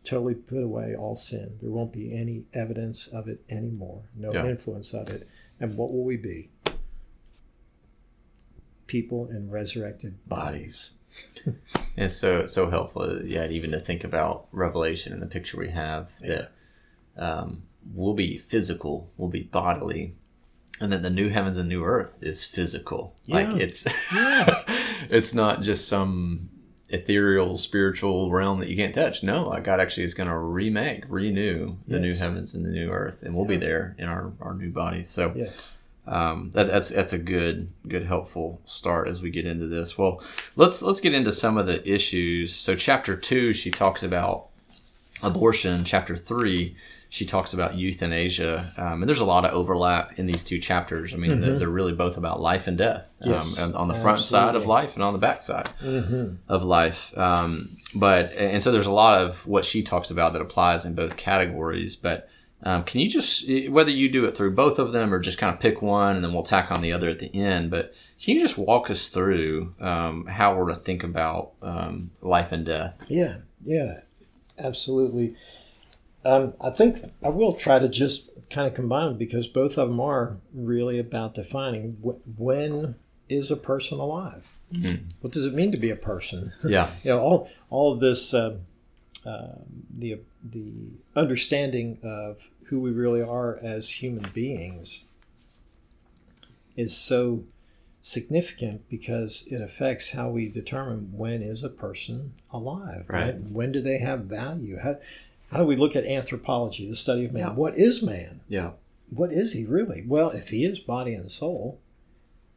[0.03, 1.57] totally put away all sin.
[1.61, 4.45] There won't be any evidence of it anymore, no Yeah.
[4.47, 5.27] influence of it.
[5.59, 6.49] And what will we be?
[8.87, 10.93] People in resurrected bodies.
[11.99, 16.09] It's so so helpful, yeah, even to think about Revelation and the picture we have
[16.19, 16.51] that
[17.17, 20.13] um, we'll be physical, we'll be bodily,
[20.79, 23.15] and then the new heavens and new earth is physical.
[23.27, 24.63] Like it's Yeah.
[25.09, 26.49] it's not just some
[26.89, 29.23] ethereal spiritual realm that you can't touch.
[29.23, 32.91] No, like God actually is going to remake, renew the new heavens and the new
[32.91, 35.09] earth, and we'll be there in our, our new bodies.
[35.09, 35.77] So Yes.
[36.07, 39.97] Um, that, that's that's a good good helpful start as we get into this.
[39.97, 40.23] Well,
[40.55, 42.55] let's let's get into some of the issues.
[42.55, 44.47] So chapter two, she talks about
[45.21, 45.83] abortion.
[45.83, 46.77] Chapter three,
[47.09, 51.13] she talks about euthanasia, um, and there's a lot of overlap in these two chapters.
[51.13, 54.19] I mean, they're, they're really both about life and death, um, and on the front
[54.19, 57.17] side of life and on the back side hmm of life.
[57.17, 60.95] Um, but and so there's a lot of what she talks about that applies in
[60.95, 61.95] both categories.
[61.95, 62.29] But
[62.63, 65.53] um, can you just whether you do it through both of them or just kind
[65.53, 67.69] of pick one and then we'll tack on the other at the end?
[67.71, 72.51] But can you just walk us through um, how we're to think about um, life
[72.51, 72.97] and death?
[73.07, 73.99] Yeah, yeah,
[74.57, 75.35] absolutely.
[76.25, 79.89] Um, I think I will try to just kind of combine them because both of
[79.89, 82.95] them are really about defining wh- when
[83.29, 84.53] is a person alive.
[84.73, 85.03] Mhm.
[85.21, 86.53] What does it mean to be a person?
[86.65, 88.57] Yeah, you know, all all of this, uh,
[89.27, 89.59] uh,
[89.93, 90.71] the the
[91.15, 95.05] understanding of who we really are as human beings
[96.75, 97.43] is so
[98.01, 103.35] significant because it affects how we determine when is a person alive Right.
[103.41, 104.95] when do they have value how,
[105.51, 107.53] how do we look at anthropology the study of man Yeah.
[107.53, 108.71] what is man yeah,
[109.09, 110.03] what is he really?
[110.05, 111.79] Well, if he is body and soul,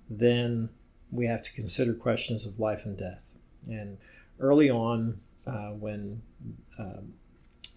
[0.08, 0.68] then
[1.12, 3.32] we have to consider questions of life and death.
[3.68, 3.98] And
[4.40, 6.22] early on, uh, when
[6.78, 7.14] um,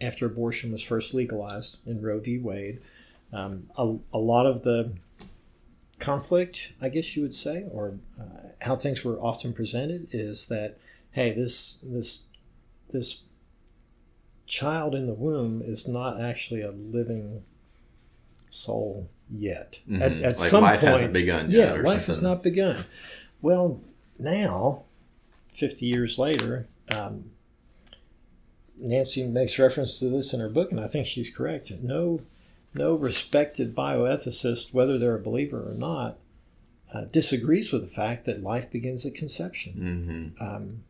[0.01, 2.37] after abortion was first legalized in Roe v.
[2.37, 2.81] Wade,
[3.31, 4.93] um, a, a lot of the
[5.99, 10.77] conflict, I guess you would say, or uh, how things were often presented, is that
[11.11, 12.25] hey, this this
[12.91, 13.23] this
[14.45, 17.43] child in the womb is not actually a living
[18.49, 19.79] soul yet.
[19.89, 20.01] Mhm.
[20.01, 22.85] At, at Like some life point, hasn't begun Yeah, life has not begun.
[23.41, 23.81] Well,
[24.19, 24.83] now,
[25.47, 27.31] fifty years later, um,
[28.77, 31.71] Nancy makes reference to this in her book, and I think she's correct.
[31.81, 32.21] No,
[32.73, 36.17] no respected bioethicist, whether they're a believer or not,
[36.93, 40.83] uh, disagrees with the fact that life begins at conception hmm um,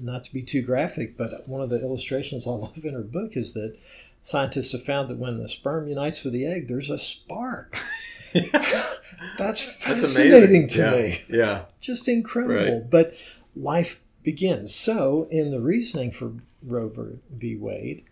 [0.00, 3.36] not to be too graphic, but one of the illustrations I love in her book
[3.36, 3.78] is that
[4.22, 7.76] scientists have found that when the sperm unites with the egg, there's a spark.
[9.38, 10.90] That's fascinating to yeah.
[10.90, 11.22] me.
[11.28, 12.80] Yeah, Just incredible.
[12.80, 12.90] Right.
[12.90, 13.14] But
[13.56, 14.74] life begins.
[14.74, 16.92] So, in the reasoning for Roe
[17.30, 17.56] v.
[17.56, 18.04] Wade,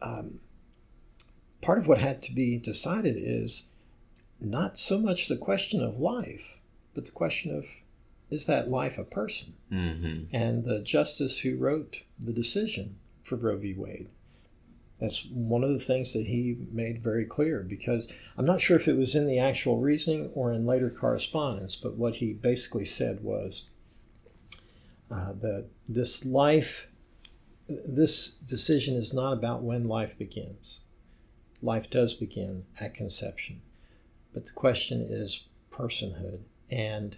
[0.00, 0.40] um,
[1.60, 3.70] part of what had to be decided is
[4.40, 6.60] not so much the question of life,
[6.94, 7.66] but the question of
[8.30, 9.54] is that life a person?
[9.70, 13.74] hmm and the justice who wrote the decision for Roe v.
[13.74, 14.08] Wade.
[15.00, 18.88] That's one of the things that he made very clear because I'm not sure if
[18.88, 23.22] it was in the actual reasoning or in later correspondence, but what he basically said
[23.22, 23.68] was
[25.10, 26.88] uh, that this life,
[27.68, 30.80] this decision is not about when life begins.
[31.62, 33.62] Life does begin at conception,
[34.32, 36.40] but the question is personhood.
[36.70, 37.16] And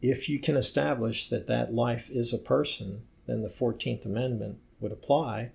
[0.00, 4.92] if you can establish that that life is a person, then the 14th Amendment would
[4.92, 5.50] apply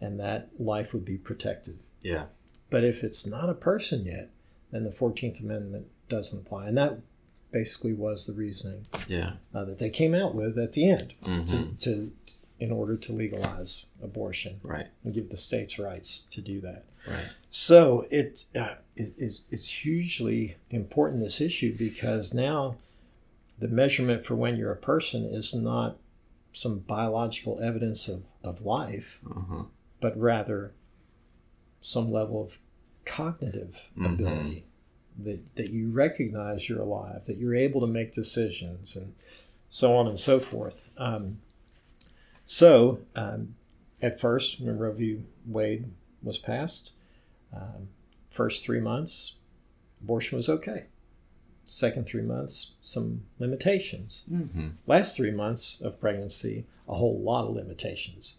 [0.00, 1.80] and that life would be protected.
[2.02, 2.26] yeah,
[2.70, 4.30] But if it's not a person yet,
[4.70, 6.66] then the 14th Amendment doesn't apply.
[6.66, 6.98] And that
[7.54, 9.34] basically was the reasoning yeah.
[9.54, 12.12] uh, that they came out with at the end hmm to, to,
[12.58, 16.84] in order to legalize abortion Right, and give the states rights to do that.
[17.06, 17.28] right.
[17.50, 22.76] So it, uh, it it's, it's hugely important this issue because now
[23.58, 25.96] the measurement for when you're a person is not
[26.52, 29.64] some biological evidence of, of life, Uh-huh.
[30.00, 30.72] but rather
[31.80, 32.58] some level of
[33.04, 34.14] cognitive Mhm.
[34.14, 34.64] ability
[35.18, 39.14] that, that you recognize you're alive, that you're able to make decisions, and
[39.68, 40.90] so on and so forth.
[40.96, 41.38] Um,
[42.46, 43.54] so, um,
[44.02, 45.22] at first, when Roe v.
[45.46, 45.90] Wade
[46.22, 46.92] was passed,
[47.54, 47.88] um,
[48.28, 49.34] first three months,
[50.02, 50.84] abortion was okay.
[51.64, 54.24] Second three months, some limitations.
[54.30, 54.70] Mm-hmm.
[54.86, 58.36] Last three months of pregnancy, a whole lot of limitations,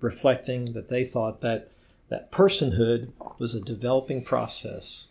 [0.00, 1.70] reflecting that they thought that
[2.10, 5.06] that personhood was a developing process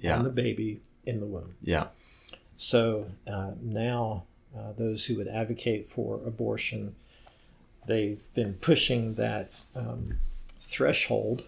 [0.00, 0.16] Yeah.
[0.18, 1.54] on the baby in the womb.
[1.62, 1.88] Yeah.
[2.56, 4.24] So uh, now,
[4.56, 6.94] uh, those who would advocate for abortion,
[7.86, 10.18] they've been pushing that um,
[10.58, 11.44] threshold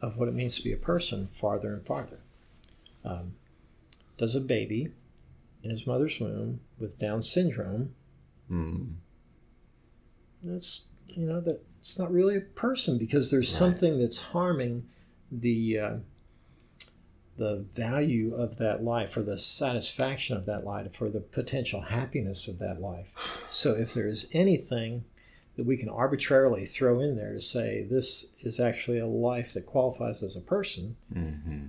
[0.00, 2.18] of what it means to be a person farther and farther.
[3.04, 3.34] Um,
[4.18, 4.92] does a baby
[5.62, 7.94] in his mother's womb with Down syndrome?
[8.50, 8.94] Mm.
[10.42, 13.58] That's you know that it's not really a person because there's Right.
[13.58, 14.88] something that's harming
[15.30, 15.94] the uh,
[17.38, 22.46] the value of that life or the satisfaction of that life or the potential happiness
[22.46, 23.12] of that life.
[23.48, 25.04] So if there is anything
[25.56, 29.66] that we can arbitrarily throw in there to say this is actually a life that
[29.66, 31.66] qualifies as a person, Mm-hmm.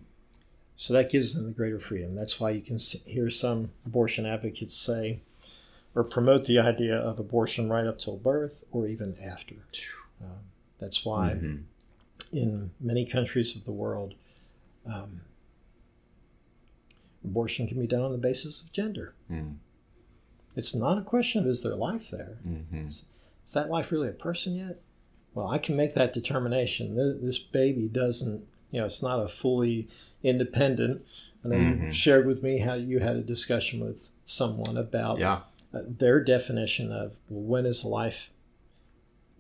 [0.76, 2.16] so that gives them the greater freedom.
[2.16, 5.20] That's why you can hear some abortion advocates say
[5.96, 9.56] or promote the idea of abortion right up till birth or even after.
[10.22, 10.40] Um,
[10.80, 11.58] that's why Mm-hmm.
[12.38, 14.16] in many countries of the world,
[14.86, 15.22] um,
[17.24, 19.14] abortion can be done on the basis of gender.
[19.32, 19.56] Mm.
[20.56, 22.38] It's not a question of is there life there.
[22.48, 22.86] Mm-hmm.
[22.88, 23.08] Is
[23.54, 24.80] that life really a person yet?
[25.34, 26.96] Well, I can make that determination.
[27.24, 29.88] This baby doesn't, you know, it's not a fully
[30.22, 31.04] independent.
[31.44, 31.94] I know you Mhm.
[31.94, 35.42] shared with me how you had a discussion with someone about Yeah.
[35.74, 38.32] uh, their definition of when is life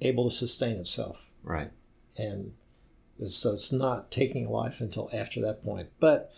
[0.01, 1.29] able to sustain itself?
[1.43, 1.71] Right.
[2.17, 2.53] and
[3.27, 5.89] so it's not taking life until after that point.
[5.99, 6.31] But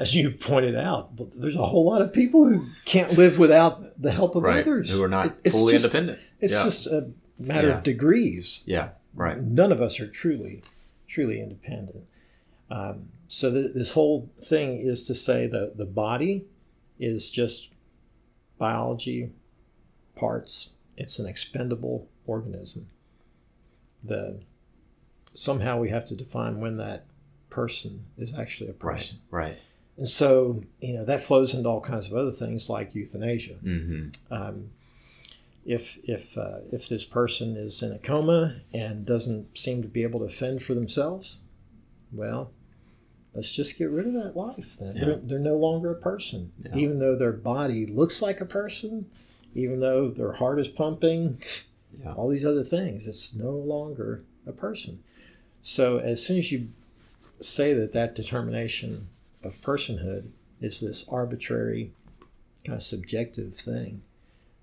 [0.00, 4.10] as you pointed out, there's a whole lot of people who can't live without the
[4.10, 4.62] help of Right.
[4.62, 4.90] others.
[4.90, 6.18] Who are not It- it's fully just, independent.
[6.40, 6.64] It's yeah.
[6.64, 7.76] just a matter Yeah.
[7.78, 8.62] of degrees.
[8.64, 8.90] yeah.
[9.14, 9.42] Right.
[9.42, 10.62] None of us are truly,
[11.06, 12.04] truly independent.
[12.70, 16.46] Um, so th- this whole thing is to say that the body
[16.98, 17.68] is just
[18.58, 19.32] biology
[20.14, 20.70] parts.
[20.96, 22.88] It's an expendable organism.
[24.04, 24.40] The
[25.34, 27.04] somehow we have to define when that
[27.50, 28.96] person is actually a Right.
[28.96, 29.18] person.
[29.30, 29.56] Right.
[30.00, 33.56] And so, you know, that flows into all kinds of other things like euthanasia.
[33.62, 34.32] Mm-hmm.
[34.32, 34.70] Um,
[35.66, 40.02] if if uh, if this person is in a coma and doesn't seem to be
[40.02, 41.40] able to fend for themselves,
[42.12, 42.50] well,
[43.34, 44.78] let's just get rid of that life.
[44.80, 45.04] Then Yeah.
[45.04, 46.76] they're, they're no longer a person, Yeah.
[46.76, 49.04] even though their body looks like a person,
[49.54, 51.42] even though their heart is pumping,
[52.02, 52.14] Yeah.
[52.14, 53.06] all these other things.
[53.06, 55.00] It's no longer a person.
[55.60, 56.68] So as soon as you
[57.38, 59.08] say that that determination
[59.42, 61.92] of personhood is this arbitrary,
[62.64, 64.02] kind of subjective thing,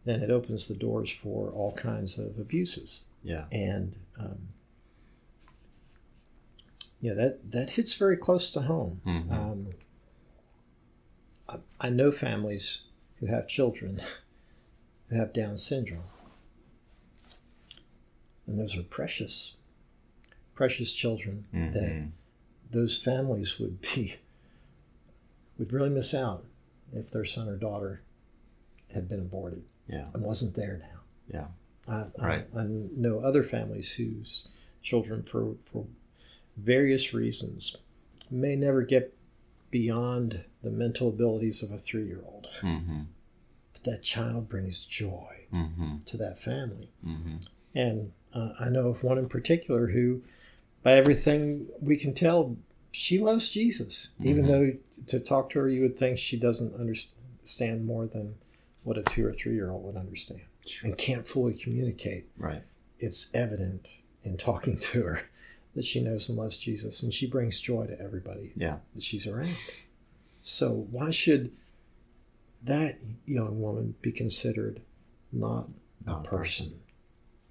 [0.05, 3.05] then it opens the doors for all kinds of abuses.
[3.23, 3.45] Yeah.
[3.51, 4.49] And um,
[7.01, 9.01] yeah, that that hits very close to home.
[9.05, 9.31] Mhm.
[9.31, 9.67] Um,
[11.49, 12.83] I, I know families
[13.19, 13.99] who have children
[15.09, 16.03] who have Down syndrome,
[18.45, 19.53] and those are precious,
[20.53, 22.11] precious children that Mhm.
[22.71, 24.15] those families would be
[25.57, 26.45] would really miss out
[26.93, 28.01] if their son or daughter
[28.93, 30.07] had been aborted Yeah.
[30.13, 30.99] and wasn't there now.
[31.33, 31.47] Yeah.
[31.93, 32.47] I, Right.
[32.55, 34.47] I, I know other families whose
[34.81, 35.85] children, for for
[36.55, 37.75] various reasons,
[38.31, 39.13] may never get
[39.71, 42.47] beyond the mental abilities of a three-year-old.
[42.61, 43.01] Mm-hmm.
[43.73, 45.99] But that child brings joy Mm-hmm.
[46.05, 46.89] to that family.
[47.05, 47.35] Mm-hmm.
[47.73, 50.21] And uh, I know of one in particular who,
[50.83, 52.57] by everything we can tell,
[52.97, 54.09] she loves Jesus.
[54.19, 54.47] Even Mhm.
[54.47, 58.35] though to talk to her, you would think she doesn't understand more than
[58.83, 60.41] what a two or three year old would understand
[60.83, 62.25] and can't fully communicate.
[62.37, 62.63] Right.
[62.99, 63.87] It's evident
[64.23, 65.29] in talking to her
[65.75, 68.79] that she knows and loves Jesus, and she brings joy to everybody Yeah.
[68.95, 69.55] that she's around.
[70.41, 71.51] So why should
[72.63, 74.81] that young woman be considered
[75.31, 75.69] not
[76.05, 76.79] a Not a person?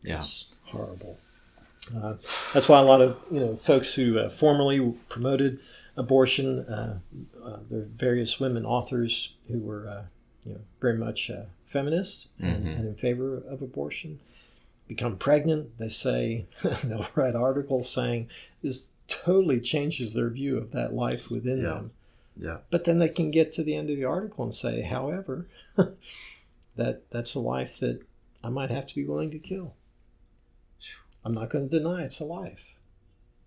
[0.03, 0.18] Yeah.
[0.18, 1.18] It's horrible.
[1.95, 2.14] Uh,
[2.53, 5.61] that's why a lot of you know folks who uh, formerly promoted
[5.97, 6.99] abortion, uh,
[7.45, 10.03] uh, there are various women authors who were uh,
[10.45, 12.78] you know very much uh, feminist and, Mhm.
[12.78, 14.18] and in favor of abortion,
[14.89, 15.78] become pregnant.
[15.78, 16.47] They say
[16.84, 18.28] they'll write articles saying
[18.62, 21.68] this totally changes their view of that life within Yeah.
[21.74, 21.91] them
[22.39, 22.59] Yeah.
[22.70, 25.47] But then they can get to the end of the article and say, however,
[26.76, 28.01] that that's a life that
[28.45, 29.74] I might have to be willing to kill.
[31.27, 32.77] I'm not going to deny it's a life,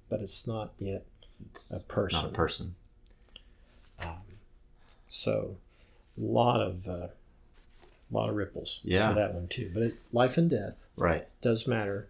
[0.10, 1.06] but it's not yet
[1.52, 2.20] It's a person.
[2.24, 2.76] not a person.
[4.02, 4.18] Um,
[5.08, 5.56] so,
[6.18, 7.08] a lot of uh,
[8.12, 9.08] lot of ripples Yeah.
[9.08, 9.72] for that one too.
[9.74, 11.26] But it, life and death Right.
[11.40, 12.10] does matter.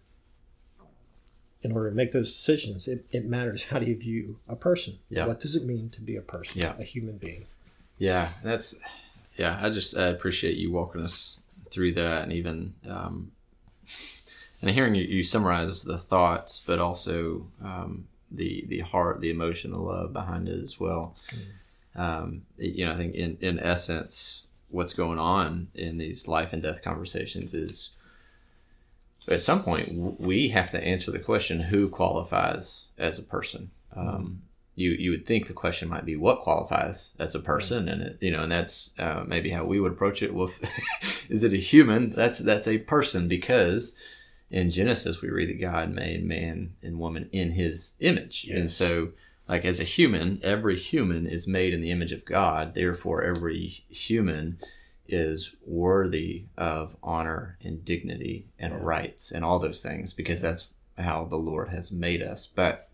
[1.62, 4.98] In order to make those decisions, it, it matters how do you view a person?
[5.10, 5.28] Yeah.
[5.28, 6.76] What does it mean to be a person, Yeah.
[6.80, 7.46] a human being?
[8.00, 8.74] Yeah, that's
[9.38, 9.60] yeah.
[9.62, 11.38] I just I appreciate you walking us
[11.70, 13.34] through that, and even um,
[14.62, 19.72] and hearing you, you summarize the thoughts, but also um, the the heart, the emotion,
[19.72, 21.16] the love behind it as well.
[21.96, 26.62] Um, you know, I think in in essence, what's going on in these life and
[26.62, 27.92] death conversations is
[29.30, 33.72] at some point we have to answer the question who qualifies as a person?
[33.96, 34.42] Um,
[34.76, 37.90] you you would think the question might be what qualifies as a person?
[37.90, 40.34] And it, you know and that's uh, maybe how we would approach it.
[40.34, 42.12] Well if, is it a human?
[42.12, 43.98] That's that's a person because
[44.52, 49.10] in genesis we read that god made man and woman in his image and so
[49.48, 53.68] like as a human every human is made in the image of god therefore every
[53.90, 54.58] human
[55.08, 58.80] is worthy of honor and dignity and Yeah.
[58.84, 60.70] rights and all those things because that's
[61.00, 62.46] how the Lord has made us.
[62.46, 62.90] But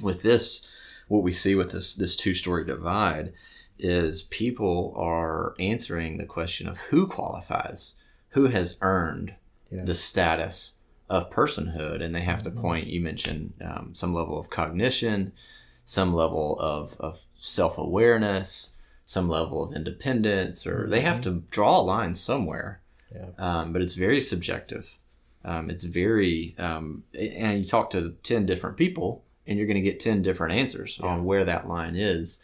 [0.00, 0.68] with this,
[1.08, 3.32] what we see with this this two story divide
[3.76, 7.94] is people are answering the question of who qualifies,
[8.30, 9.34] who has earned
[9.72, 9.84] Yeah.
[9.84, 10.74] the status
[11.08, 12.88] of personhood, and they have to point.
[12.88, 15.32] You mentioned um, some level of cognition,
[15.84, 18.70] some level of, of self awareness,
[19.06, 22.80] some level of independence, or they have to draw a line somewhere.
[23.14, 23.30] Yeah.
[23.38, 24.98] Um, but it's very subjective.
[25.44, 29.90] Um, it's very, um, and you talk to 10 different people and you're going to
[29.90, 32.42] get 10 different answers on where that line is.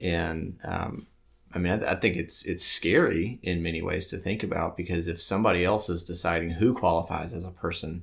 [0.00, 1.06] And, um,
[1.52, 5.08] I mean, I, I think it's it's scary in many ways to think about because
[5.08, 8.02] if somebody else is deciding who qualifies as a person,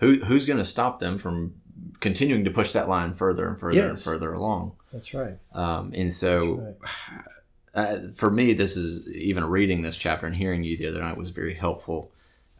[0.00, 1.54] who who's going to stop them from
[2.00, 4.72] continuing to push that line further and further and further along?
[4.92, 5.38] That's right.
[5.52, 6.76] Um, and so,
[7.74, 11.16] uh, for me, this is even reading this chapter and hearing you the other night
[11.16, 12.12] was very helpful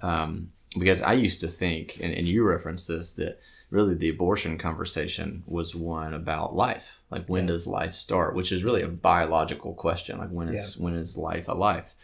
[0.03, 3.41] um, because I used to think, and, and you referenced this, that
[3.71, 7.01] really the abortion conversation was one about life.
[7.11, 7.49] Like, when Yeah.
[7.49, 8.35] does life start?
[8.35, 10.19] Which is really a biological question.
[10.19, 11.95] Like, when is when is life a life?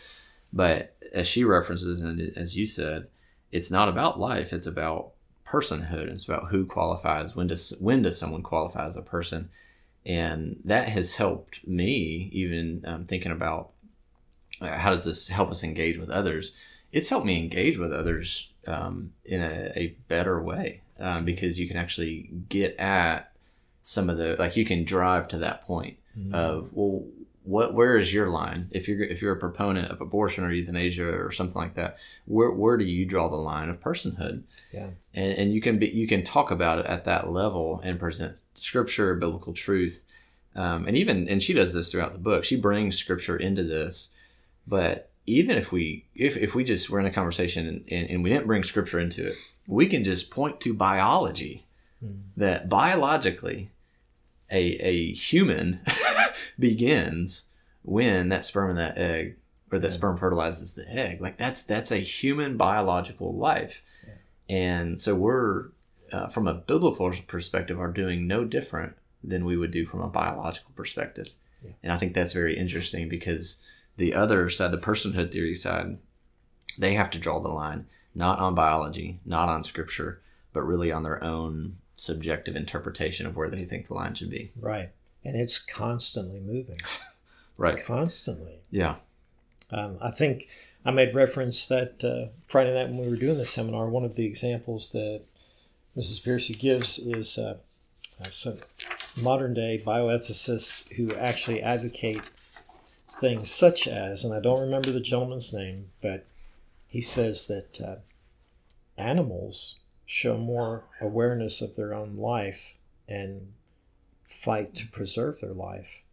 [0.53, 3.09] But as she references, and as you said,
[3.51, 4.53] it's not about life.
[4.53, 5.12] It's about
[5.47, 6.09] personhood.
[6.09, 7.37] It's about who qualifies.
[7.37, 9.51] When does when does someone qualify as a person?
[10.07, 13.71] and that has helped me even um, thinking about
[14.61, 16.53] uh, how does this help us engage with others
[16.93, 21.66] it's helped me engage with others um, in a, a better way um, because you
[21.68, 23.32] can actually get at
[23.82, 26.32] some of the like you can drive to that point Mhm.
[26.32, 27.03] of well
[27.42, 31.05] what where is your line if you're if you're a proponent of abortion or euthanasia
[31.07, 34.42] or something like that where where do you draw the line of personhood
[34.72, 34.86] Yeah.
[35.12, 38.40] and, and you can be you can talk about it at that level and present
[38.55, 40.03] scripture biblical truth
[40.57, 44.09] um, and even and she does this throughout the book she brings scripture into this
[44.66, 48.24] but even if we if, if we just were in a conversation and, and, and
[48.24, 49.34] we didn't bring scripture into it
[49.67, 51.61] we can just point to biology
[52.05, 52.23] Mm.
[52.37, 53.71] that biologically
[54.51, 55.81] a, a human
[56.59, 57.49] begins
[57.83, 59.37] when that sperm and that egg
[59.71, 59.93] or that Yeah.
[59.93, 63.83] sperm fertilizes the egg like that's that's a human biological life
[64.49, 65.69] and so we're
[66.12, 70.09] uh, from a biblical perspective are doing no different than we would do from a
[70.09, 71.29] biological perspective
[71.65, 71.71] Yeah.
[71.83, 73.59] and i think that's very interesting because
[73.97, 75.99] the other side the personhood theory side
[76.79, 80.21] they have to draw the line not on biology not on scripture
[80.53, 84.51] but really on their own subjective interpretation of where they think the line should be
[84.61, 84.91] Right.
[85.27, 86.77] And it's constantly moving.
[87.59, 88.59] right Constantly.
[88.71, 88.97] yeah
[89.71, 90.49] Um, I think
[90.85, 94.17] I made reference that uh, Friday night when we were doing the seminar, one of
[94.17, 95.23] the examples that
[95.97, 96.23] Mrs.
[96.23, 97.57] Pearcey gives is uh,
[98.21, 98.59] uh, some
[99.21, 102.23] modern day bioethicists who actually advocate
[103.19, 106.27] things such as, and I don't remember the gentleman's name, but
[106.95, 107.97] he says that uh,
[108.97, 112.78] animals show more awareness of their own life
[113.09, 113.53] and
[114.22, 116.05] fight to preserve their life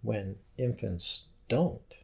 [0.00, 1.98] when infants don't.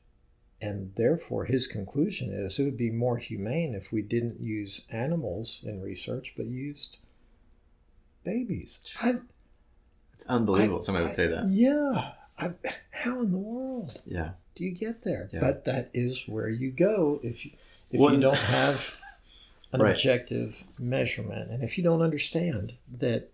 [0.61, 5.65] And therefore, his conclusion is it would be more humane if we didn't use animals
[5.65, 6.99] in research, but used
[8.25, 8.81] babies.
[9.01, 9.15] I,
[10.13, 12.13] it's unbelievable I- somebody would say that yeah.
[12.39, 12.51] I,
[12.91, 15.31] how in the world yeah do you get there?
[15.33, 15.41] Yeah.
[15.41, 17.53] But that is where you go if you,
[17.91, 18.15] if what?
[18.15, 18.99] you don't have
[19.73, 19.91] an right.
[19.93, 23.31] objective measurement and if you don't understand that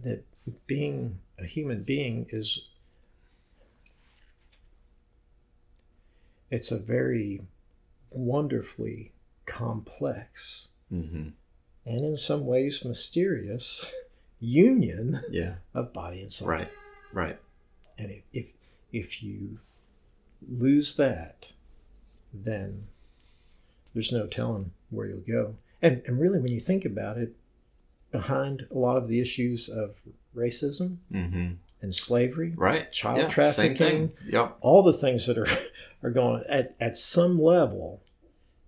[0.00, 0.24] that
[0.66, 2.66] being a human being is
[6.50, 7.42] it's a very
[8.10, 9.12] wonderfully
[9.44, 11.28] complex mm-hmm.
[11.84, 13.90] and in some ways mysterious
[14.40, 15.54] union yeah.
[15.74, 16.70] of body and soul right
[17.12, 17.38] right
[17.98, 18.52] and if if,
[18.92, 19.58] if you
[20.48, 21.52] lose that
[22.32, 22.86] then
[23.98, 25.56] there's no telling where you'll go.
[25.82, 27.34] And and really, when you think about it,
[28.12, 30.02] behind a lot of the issues of
[30.36, 31.54] racism Mm-hmm.
[31.82, 32.90] and slavery, Right.
[32.92, 33.28] Child yeah.
[33.28, 34.12] trafficking.
[34.28, 34.58] Yep.
[34.60, 35.48] all the things that are
[36.02, 38.00] are going at at some level,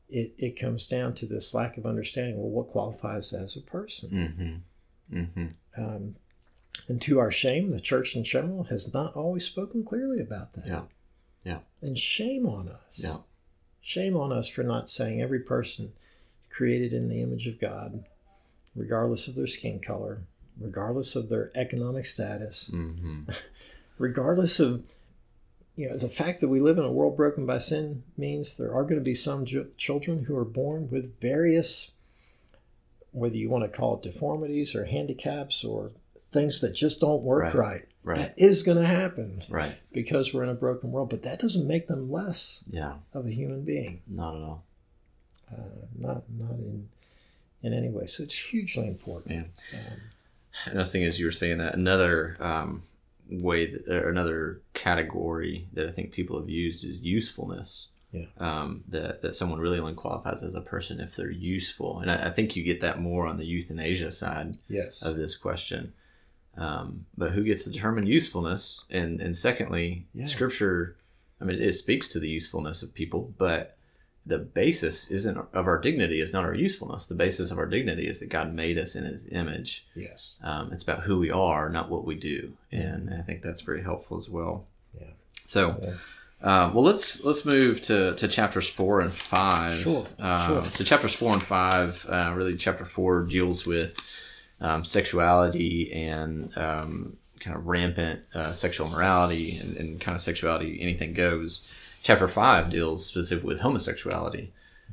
[0.08, 2.36] it it comes down to this lack of understanding.
[2.36, 4.62] Well, what qualifies as a person?
[5.12, 5.16] Mm-hmm.
[5.20, 5.80] Mm-hmm.
[5.82, 6.16] Um,
[6.88, 10.66] and to our shame, the church in general has not always spoken clearly about that.
[10.66, 10.82] Yeah.
[11.44, 11.58] Yeah.
[11.82, 13.00] And shame on us.
[13.04, 13.16] Yeah.
[13.80, 15.92] Shame on us for not saying every person
[16.50, 18.04] created in the image of God,
[18.76, 20.22] regardless of their skin color,
[20.60, 23.30] regardless of their economic status, Mm-hmm.
[23.98, 24.82] regardless of
[25.76, 28.74] you know the fact that we live in a world broken by sin means there
[28.74, 31.92] are going to be some ju- children who are born with various
[33.12, 35.90] whether you want to call it deformities or handicaps or
[36.32, 37.54] things that just don't work Right.
[37.54, 38.16] right, Right.
[38.18, 39.74] that is going to happen Right.
[39.92, 42.96] because we're in a broken world but that doesn't make them less Yeah.
[43.12, 44.64] of a human being Not at all.
[45.52, 45.56] uh,
[45.98, 46.88] not not in
[47.62, 49.34] in any way so it's hugely important
[49.72, 49.78] Yeah.
[49.78, 50.00] um,
[50.66, 52.84] And I was thinking as you were saying that another um,
[53.30, 57.88] way that, or another category that I think people have used is usefulness.
[58.12, 58.26] Yeah.
[58.38, 62.26] Um, that that someone really only qualifies as a person if they're useful, and I,
[62.26, 65.92] I think you get that more on the euthanasia side yes of this question.
[66.56, 68.84] Um, but who gets to determine usefulness?
[68.90, 70.24] And and secondly, Yeah.
[70.26, 70.96] Scripture,
[71.40, 73.76] I mean, it speaks to the usefulness of people, but
[74.26, 77.06] the basis isn't of our dignity is not our usefulness.
[77.06, 79.86] The basis of our dignity is that God made us in His image.
[79.96, 83.62] yes Um, it's about who we are, not what we do, and I think that's
[83.62, 84.66] very helpful as well.
[85.00, 85.06] Yeah.
[85.46, 85.94] So, Yeah.
[86.64, 89.74] um, well, let's let's move to, to chapters four and five.
[89.76, 90.64] Sure, Um, sure.
[90.66, 93.96] So, chapters four and five, uh, really, chapter four deals with
[94.60, 100.80] um, sexuality and um, kind of rampant uh, sexual morality and, and kind of sexuality,
[100.80, 101.68] anything goes.
[102.02, 104.52] Chapter five deals specifically with homosexuality.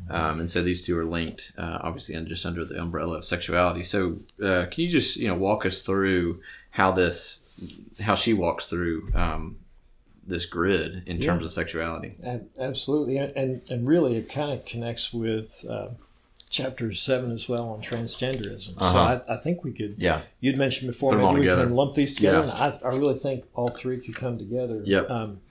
[0.09, 3.25] Um, and so these two are linked, uh, obviously, and just under the umbrella of
[3.25, 3.83] sexuality.
[3.83, 7.41] So, uh, can you just you know walk us through how this,
[8.01, 9.57] how she walks through um,
[10.25, 12.15] this grid in terms of sexuality?
[12.59, 15.89] Absolutely, and and, and really, it kind of connects with uh,
[16.49, 18.75] chapter seven as well on transgenderism.
[18.79, 19.19] So Uh-huh.
[19.27, 19.95] I, I think we could.
[19.97, 21.65] Yeah, You'd mentioned before, Put maybe we together.
[21.65, 22.47] can lump these together.
[22.47, 22.79] Yeah.
[22.83, 24.81] I, I really think all three could come together.
[24.85, 25.09] Yep.
[25.09, 25.41] Um,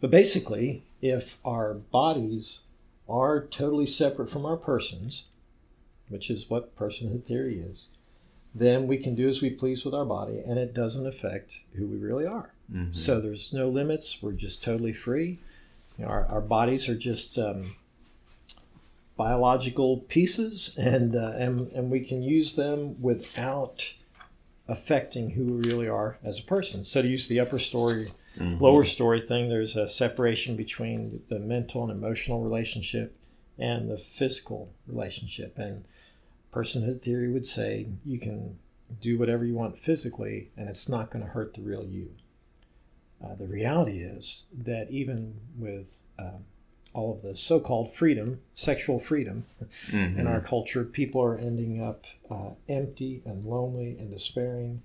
[0.00, 2.62] but basically, if our bodies
[3.08, 5.28] are totally separate from our persons,
[6.08, 7.90] which is what personhood theory is,
[8.54, 11.86] then we can do as we please with our body, and it doesn't affect who
[11.86, 12.50] we really are.
[12.72, 12.94] Mhm.
[12.94, 14.22] So there's no limits.
[14.22, 15.38] We're just totally free.
[15.98, 17.76] You know, our, our bodies are just um,
[19.26, 23.94] biological pieces, and, uh, and and we can use them without
[24.66, 26.82] affecting who we really are as a person.
[26.82, 28.60] So to use the upper story, Mhm.
[28.60, 33.14] lower story thing, there's a separation between the mental and emotional relationship
[33.58, 35.58] and the physical relationship.
[35.58, 35.84] And
[36.52, 38.58] personhood theory would say you can
[39.00, 42.08] do whatever you want physically, and it's not going to hurt the real you.
[43.22, 46.44] Uh, the reality is that even with um,
[46.94, 49.44] all of the so-called freedom, sexual freedom
[49.90, 50.18] Mhm.
[50.18, 54.82] in our culture, people are ending up uh, empty and lonely and despairing,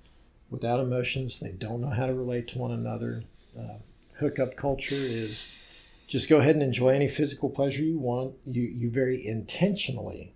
[0.49, 1.39] without emotions.
[1.39, 3.23] They don't know how to relate to one another.
[3.57, 3.77] Uh,
[4.15, 5.53] hookup culture is
[6.07, 8.35] just go ahead and enjoy any physical pleasure you want.
[8.45, 10.33] You you very intentionally.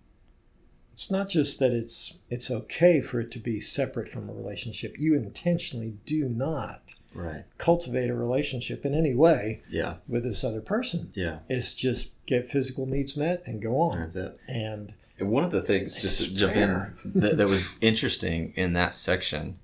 [1.02, 5.00] It's not just that it's it's okay for it to be separate from a relationship.
[5.00, 7.44] You intentionally do not right.
[7.58, 11.12] cultivate a relationship in any way Yeah, with this other person.
[11.16, 13.98] yeah, It's just get physical needs met and go on.
[14.00, 14.40] that's it.
[14.48, 18.74] And And one of the things, just to jump in, that, that was interesting in
[18.74, 19.58] that section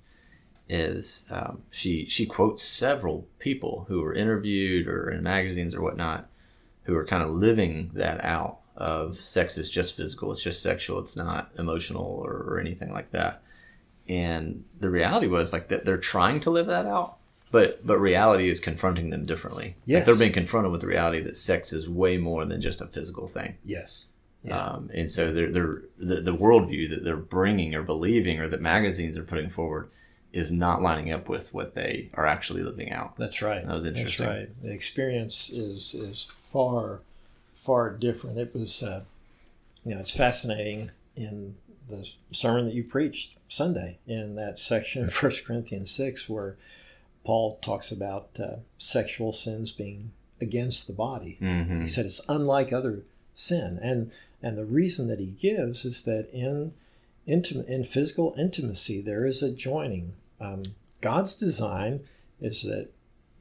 [0.68, 6.28] is um, she she quotes several people who were interviewed or in magazines or whatnot,
[6.82, 11.00] who are kind of living that out of sex is just physical, it's just sexual,
[11.00, 13.42] it's not emotional or, or anything like that.
[14.08, 17.18] And the reality was like that they're trying to live that out,
[17.50, 19.76] but but reality is confronting them differently.
[19.98, 22.86] Like they're being confronted with the reality that sex is way more than just a
[22.86, 23.58] physical thing.
[23.64, 24.06] yes,
[24.44, 24.58] Yeah.
[24.58, 28.62] Um, and so they're, they're, the, the worldview that they're bringing or believing or that
[28.62, 29.90] magazines are putting forward
[30.32, 33.16] is not lining up with what they are actually living out.
[33.16, 33.66] That's right.
[33.66, 34.26] That was interesting.
[34.26, 34.62] That's right.
[34.62, 37.00] The experience is is far
[37.68, 38.38] far different.
[38.38, 39.02] It was, uh,
[39.84, 41.56] you know, it's fascinating in
[41.86, 46.56] the sermon that you preached Sunday in that section of First Corinthians six where
[47.26, 51.36] Paul talks about uh, sexual sins being against the body.
[51.42, 51.82] Mm-hmm.
[51.82, 53.02] He said it's unlike other
[53.34, 54.12] sin, and
[54.42, 56.72] and the reason that he gives is that in
[57.28, 60.14] intim- in physical intimacy there is a joining.
[60.40, 60.62] Um,
[61.02, 62.00] God's design
[62.40, 62.88] is that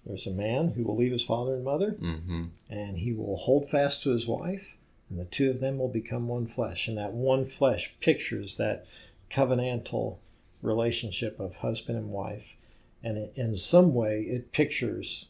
[0.08, 2.46] there's a man who will leave his father and mother, Mm-hmm.
[2.70, 4.76] and he will hold fast to his wife,
[5.10, 6.88] and the two of them will become one flesh.
[6.88, 8.86] And that one flesh pictures that
[9.30, 10.18] covenantal
[10.62, 12.56] relationship of husband and wife.
[13.04, 15.28] And it, in some way, it pictures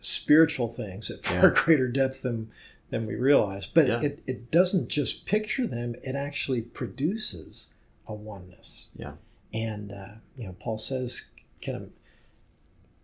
[0.00, 1.52] spiritual things at far Yeah.
[1.64, 2.50] greater depth than,
[2.90, 3.66] than we realize.
[3.66, 4.00] But Yeah.
[4.02, 7.72] it, it doesn't just picture them, it actually produces
[8.06, 8.88] a oneness.
[8.96, 9.14] Yeah.
[9.52, 11.30] And, uh, you know, Paul says,
[11.60, 11.86] can a,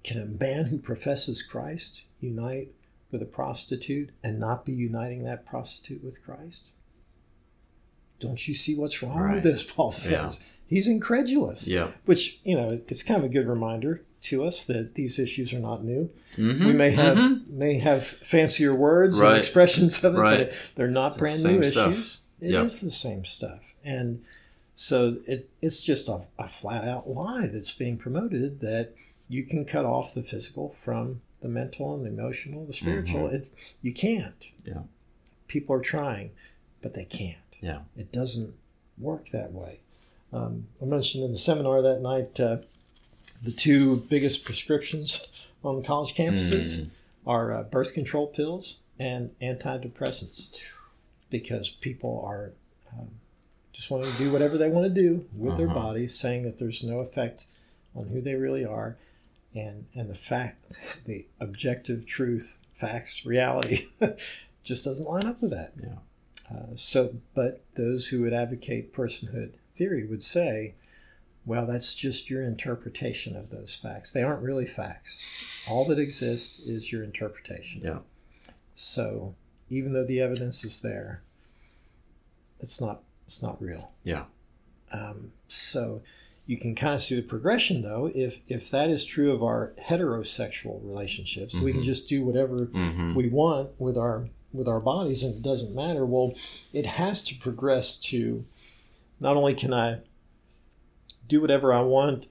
[0.06, 2.72] can a man who professes Christ unite
[3.10, 6.70] with a prostitute and not be uniting that prostitute with Christ?
[8.18, 9.34] Don't you see what's wrong Right.
[9.34, 9.62] with this?
[9.62, 10.10] Paul says.
[10.10, 10.30] Yeah.
[10.68, 11.68] He's incredulous.
[11.68, 11.90] Yeah.
[12.06, 15.58] Which, you know, it's kind of a good reminder to us that these issues are
[15.58, 16.10] not new.
[16.36, 16.66] Mm-hmm.
[16.66, 17.48] We may have Mhm.
[17.50, 19.30] may have fancier words Right.
[19.30, 20.38] and expressions of it, Right.
[20.48, 21.92] but they're not brand new stuff.
[21.92, 22.18] issues.
[22.40, 22.80] It is Yep.
[22.84, 23.74] the same stuff.
[23.84, 24.22] And
[24.74, 28.94] so it, it's just a, a flat out lie that's being promoted that
[29.28, 33.28] you can cut off the physical from the mental and the emotional, the spiritual.
[33.28, 33.50] It
[33.82, 34.38] you can't.
[34.40, 34.68] Mm-hmm.
[34.70, 34.82] Yeah.
[35.48, 36.30] People are trying,
[36.82, 37.36] but they can't.
[37.60, 37.80] Yeah.
[37.96, 38.54] It doesn't
[38.98, 39.80] work that way.
[40.32, 42.58] Um, I mentioned in the seminar that night uh,
[43.42, 45.26] the two biggest prescriptions
[45.62, 46.90] on college campuses Mm.
[47.26, 50.56] are uh, birth control pills and antidepressants
[51.30, 52.52] because people are
[52.92, 53.08] um,
[53.72, 55.74] just wanting to do whatever they want to do with their Uh-huh.
[55.80, 57.46] bodies, saying that there's no effect
[57.94, 58.96] on who they really are,
[59.56, 63.86] and and the fact, the objective truth, facts, reality,
[64.62, 65.72] just doesn't line up with that.
[65.82, 65.96] Yeah.
[66.48, 70.74] Uh, so, but those who would advocate personhood theory would say,
[71.44, 74.12] well, that's just your interpretation of those facts.
[74.12, 75.26] They aren't really facts.
[75.68, 77.82] All that exists is your interpretation.
[77.84, 77.98] Yeah.
[78.74, 79.34] So,
[79.68, 81.22] even though the evidence is there,
[82.60, 83.90] it's not it's not real.
[84.04, 84.24] Yeah.
[84.92, 86.02] Um, so,
[86.46, 88.10] you can kind of see the progression, though.
[88.14, 91.84] If if that is true of our heterosexual relationships, we can Mhm.
[91.84, 93.14] just do whatever Mm-hmm.
[93.14, 96.32] we want with our with our bodies and it doesn't matter well
[96.72, 98.46] it has to progress to
[99.20, 99.98] not only can i
[101.28, 102.26] do whatever i want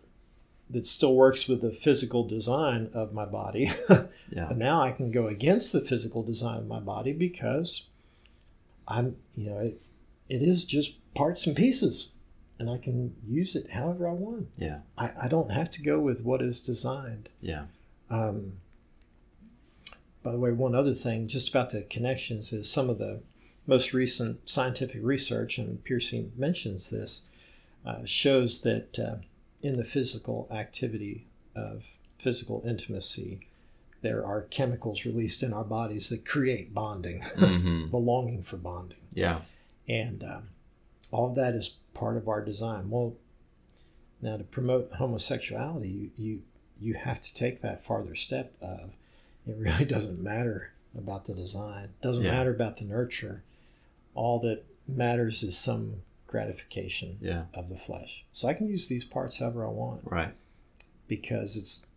[0.72, 3.70] that still works with the physical design of my body
[4.32, 4.48] Yeah.
[4.48, 7.86] but now i can go against the physical design of my body because
[8.88, 9.80] i'm you know it,
[10.28, 12.10] it is just parts and pieces
[12.60, 14.80] and i can use it however i want Yeah.
[14.98, 17.66] i, I don't have to go with what is designed Yeah.
[18.10, 18.54] um,
[20.24, 23.20] by the way, one other thing just about the connections is some of the
[23.68, 27.30] most recent scientific research, and Pearcey mentions this,
[27.86, 29.16] uh, shows that uh,
[29.62, 33.48] in the physical activity of physical intimacy,
[34.02, 37.90] there are chemicals released in our bodies that create bonding, Mm-hmm.
[37.92, 38.98] the longing for bonding.
[39.14, 39.42] Yeah.
[39.88, 40.44] And um,
[41.12, 42.90] all of that is part of our design.
[42.90, 43.16] Well,
[44.22, 46.42] now to promote homosexuality, you, you
[46.80, 48.92] you have to take that farther step of
[49.48, 52.32] it really doesn't matter about the design, doesn't Yeah.
[52.32, 53.44] matter about the nurture.
[54.14, 57.46] All that matters is some gratification Yeah.
[57.54, 58.26] of the flesh.
[58.34, 60.34] So I can use these parts however I want Right.
[61.08, 61.88] because it's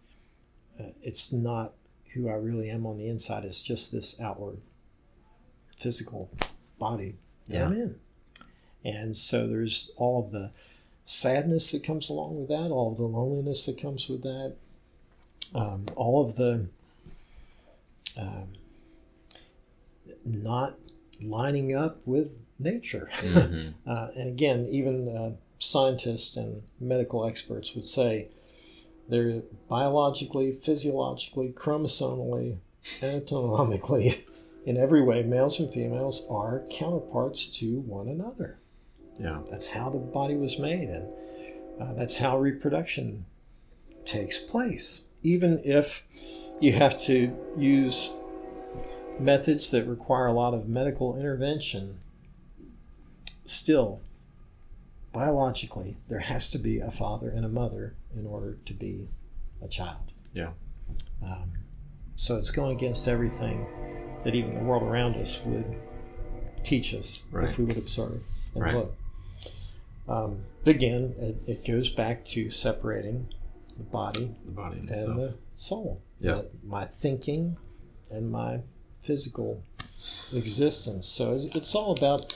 [0.79, 1.73] uh, it's not
[2.15, 3.45] who I really am on the inside.
[3.45, 4.59] It's just this outward
[5.77, 6.31] physical
[6.79, 7.17] body
[7.49, 7.67] that Yeah.
[7.67, 8.01] I'm in.
[8.85, 10.53] And so there's all of the
[11.05, 14.55] sadness that comes along with that, all of the loneliness that comes with that,
[15.55, 16.67] um, all of the
[18.17, 18.49] um,
[20.25, 20.75] not
[21.23, 23.09] lining up with nature.
[23.19, 23.75] Mhm.
[23.87, 28.29] Uh, and again, even uh, scientists and medical experts would say
[29.09, 32.59] they're biologically, physiologically, chromosomally,
[33.03, 34.25] anatomically,
[34.67, 38.59] in every way, males and females are counterparts to one another.
[39.19, 39.41] Yeah.
[39.51, 41.09] That's how the body was made, and
[41.81, 43.25] uh, that's how reproduction
[44.05, 45.03] takes place.
[45.23, 46.05] Even if
[46.61, 48.11] you have to use
[49.19, 51.99] methods that require a lot of medical intervention,
[53.45, 54.01] still,
[55.13, 59.09] biologically, there has to be a father and a mother in order to be
[59.63, 60.13] a child.
[60.33, 60.51] Yeah.
[61.23, 61.53] Um,
[62.17, 63.67] so it's going against everything
[64.25, 65.77] that even the world around us would
[66.63, 67.49] teach us Right.
[67.49, 68.23] if we would observe
[68.55, 68.75] and Right.
[68.75, 68.95] look.
[70.09, 73.29] Um, but again, it, it goes back to separating
[73.77, 76.01] the body The body and and the soul.
[76.21, 76.33] Yeah.
[76.37, 77.57] The- my thinking
[78.11, 78.61] and my
[79.01, 79.63] physical
[80.33, 81.07] existence.
[81.07, 82.35] So it's, it's all about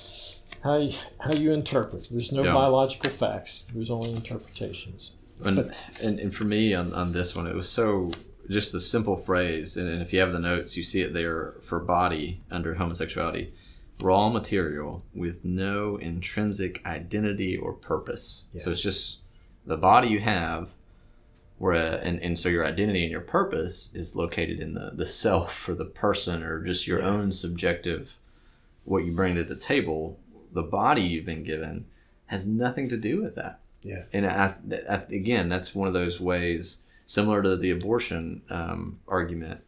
[0.62, 2.09] how you, how you interpret.
[2.11, 2.53] There's no Yeah.
[2.55, 3.66] biological facts.
[3.75, 5.12] There's only interpretations.
[5.45, 5.70] And, But-
[6.01, 8.11] and and for me on, on this one, it was so
[8.51, 11.55] just the simple phrase, and, and if you have the notes, you see it there
[11.62, 13.53] for body under homosexuality
[14.03, 18.44] raw material with no intrinsic identity or purpose.
[18.53, 18.62] Yeah.
[18.62, 19.18] So it's just
[19.66, 20.70] the body you have,
[21.59, 25.68] where and, and so your identity and your purpose is located in the, the self
[25.68, 27.07] or the person or just your Yeah.
[27.07, 28.18] own subjective
[28.84, 30.18] what you bring to the table.
[30.53, 31.86] The body you've been given
[32.26, 33.61] has nothing to do with that.
[33.82, 34.05] Yeah.
[34.12, 34.55] And I,
[34.88, 39.61] I, again, that's one of those ways similar to the abortion um, argument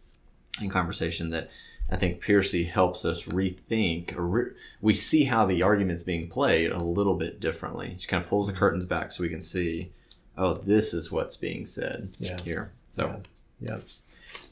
[0.60, 1.48] and conversation that
[1.90, 6.70] I think Pearcey helps us rethink, or re- we see how the argument's being played
[6.72, 7.96] a little bit differently.
[7.98, 9.92] She kind of pulls the curtains back so we can see,
[10.36, 12.38] oh, this is what's being said Yeah.
[12.42, 12.72] here.
[12.90, 13.22] So,
[13.60, 13.78] Yeah.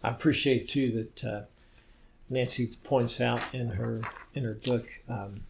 [0.05, 1.43] I appreciate too that uh,
[2.29, 4.01] Nancy points out in her
[4.35, 5.43] in her book um,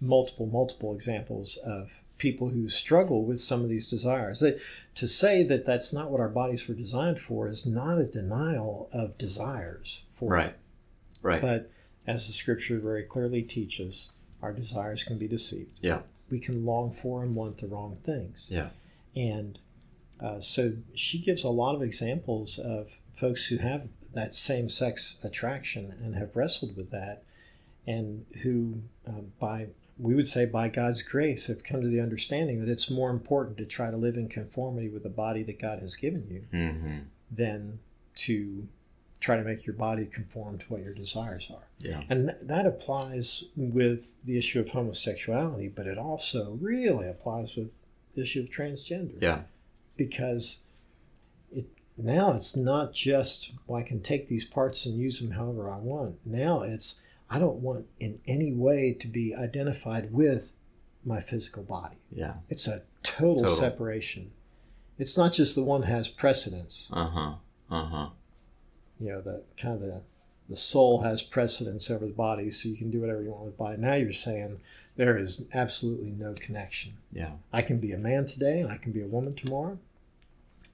[0.00, 4.40] multiple multiple examples of people who struggle with some of these desires.
[4.40, 4.60] That
[4.96, 8.88] to say that that's not what our bodies were designed for is not a denial
[8.92, 10.54] of desires for right,
[11.22, 11.70] right, But
[12.06, 14.12] as the scripture very clearly teaches,
[14.42, 15.78] our desires can be deceived.
[15.82, 16.00] Yeah.
[16.30, 18.48] We can long for and want the wrong things.
[18.50, 18.68] yeah,
[19.16, 19.58] And
[20.20, 25.18] uh, so she gives a lot of examples of folks who have that same sex
[25.22, 27.22] attraction and have wrestled with that,
[27.86, 32.60] and who, um, by we would say by God's grace, have come to the understanding
[32.60, 35.80] that it's more important to try to live in conformity with the body that God
[35.80, 36.98] has given you mm-hmm.
[37.30, 37.80] than
[38.14, 38.68] to
[39.20, 41.66] try to make your body conform to what your desires are.
[41.80, 47.56] yeah, And th- that applies with the issue of homosexuality, but it also really applies
[47.56, 49.40] with the issue of transgender yeah,
[49.96, 50.62] because
[51.50, 51.66] it
[51.96, 55.78] now it's not just well, I can take these parts and use them however I
[55.78, 56.16] want.
[56.24, 57.00] Now it's
[57.30, 60.52] I don't want in any way to be identified with
[61.04, 61.96] my physical body.
[62.10, 63.56] yeah, It's a total, Total.
[63.56, 64.30] separation.
[64.98, 66.88] It's not just the one has precedence.
[66.92, 67.34] uh huh,
[67.70, 68.08] uh huh,
[69.00, 70.02] You know, the kind of the
[70.48, 73.54] the soul has precedence over the body, so you can do whatever you want with
[73.54, 73.76] the body.
[73.76, 74.60] Now you're saying
[74.96, 76.94] there is absolutely no connection.
[77.12, 79.78] yeah, I can be a man today and I can be a woman tomorrow.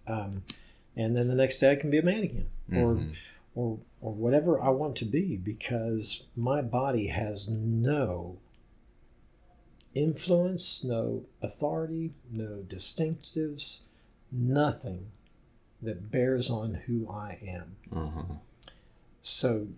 [0.06, 0.44] Um,
[0.96, 3.16] and then the next day I can be a man again or, Mhm.
[3.56, 8.38] or, or whatever I want to be because my body has no
[9.94, 13.80] influence, no authority, no distinctives,
[14.32, 15.10] nothing
[15.84, 17.76] that bears on who I am.
[17.94, 18.34] uh-huh.
[19.22, 19.68] So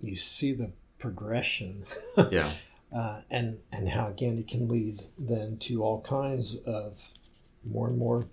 [0.00, 1.84] you see the progression
[2.30, 2.50] yeah,
[2.94, 7.10] uh, and and how again it can lead then to all kinds of
[7.64, 8.26] more and more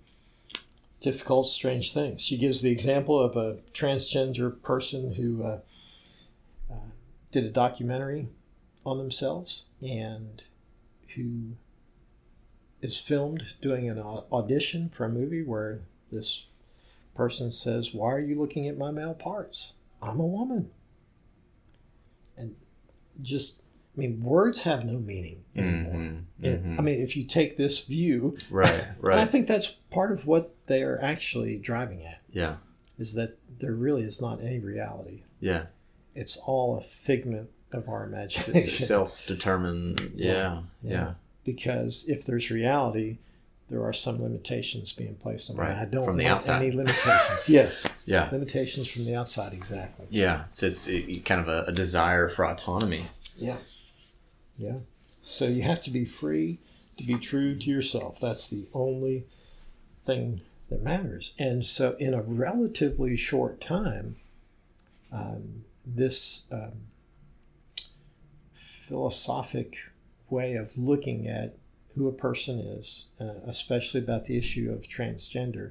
[1.00, 2.22] difficult, strange things.
[2.22, 5.58] She gives the example of a transgender person who uh,
[6.70, 6.74] uh,
[7.30, 8.28] did a documentary
[8.84, 10.44] on themselves and
[11.14, 11.52] who
[12.82, 15.80] is filmed doing an audition for a movie where
[16.10, 16.46] this
[17.16, 19.72] person says, "Why are you looking at my male parts?
[20.02, 20.70] I'm a woman."
[22.36, 22.54] And
[23.22, 23.60] just
[23.96, 25.94] I mean, words have no meaning anymore.
[25.94, 26.78] Mhm, It- mhm.
[26.78, 29.18] I mean, if you take this view, right, right.
[29.18, 32.56] I think that's part of what they are actually driving at yeah,
[32.98, 35.22] is that there really is not any reality.
[35.40, 35.66] yeah,
[36.14, 38.86] It's all a figment of our It's imagination.
[38.86, 41.14] self-determined, yeah, yeah,
[41.44, 43.16] Because if there's reality,
[43.68, 45.56] there are some limitations being placed on.
[45.56, 46.62] Right, I don't from the want outside.
[46.62, 47.48] any limitations.
[47.48, 48.28] yes, yeah.
[48.30, 49.52] limitations from the outside.
[49.52, 50.06] Exactly.
[50.10, 53.06] Yeah, so it's it, kind of a, a desire for autonomy.
[53.36, 53.56] Yeah.
[54.56, 54.78] Yeah.
[55.22, 56.58] So you have to be free
[56.96, 58.20] to be true to yourself.
[58.20, 59.26] That's the only
[60.02, 60.40] thing
[60.70, 61.32] that matters.
[61.38, 64.16] And so, in a relatively short time,
[65.12, 66.88] um, this um,
[68.54, 69.76] philosophic
[70.30, 71.56] way of looking at
[71.96, 75.70] who a person is, uh, especially about the issue of transgender,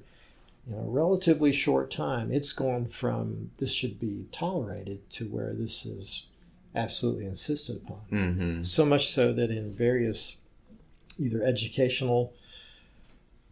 [0.67, 5.86] in a relatively short time, it's gone from this should be tolerated to where this
[5.86, 6.26] is
[6.73, 8.01] absolutely insisted upon.
[8.11, 8.61] Mm-hmm.
[8.63, 10.38] So much so that in various
[11.19, 12.34] either educational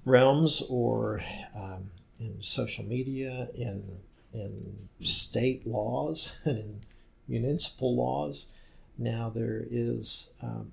[0.05, 1.23] realms or
[1.55, 3.99] um, in social media, in
[4.33, 6.81] in state laws and in
[7.27, 8.51] municipal laws,
[8.97, 10.71] now there is um,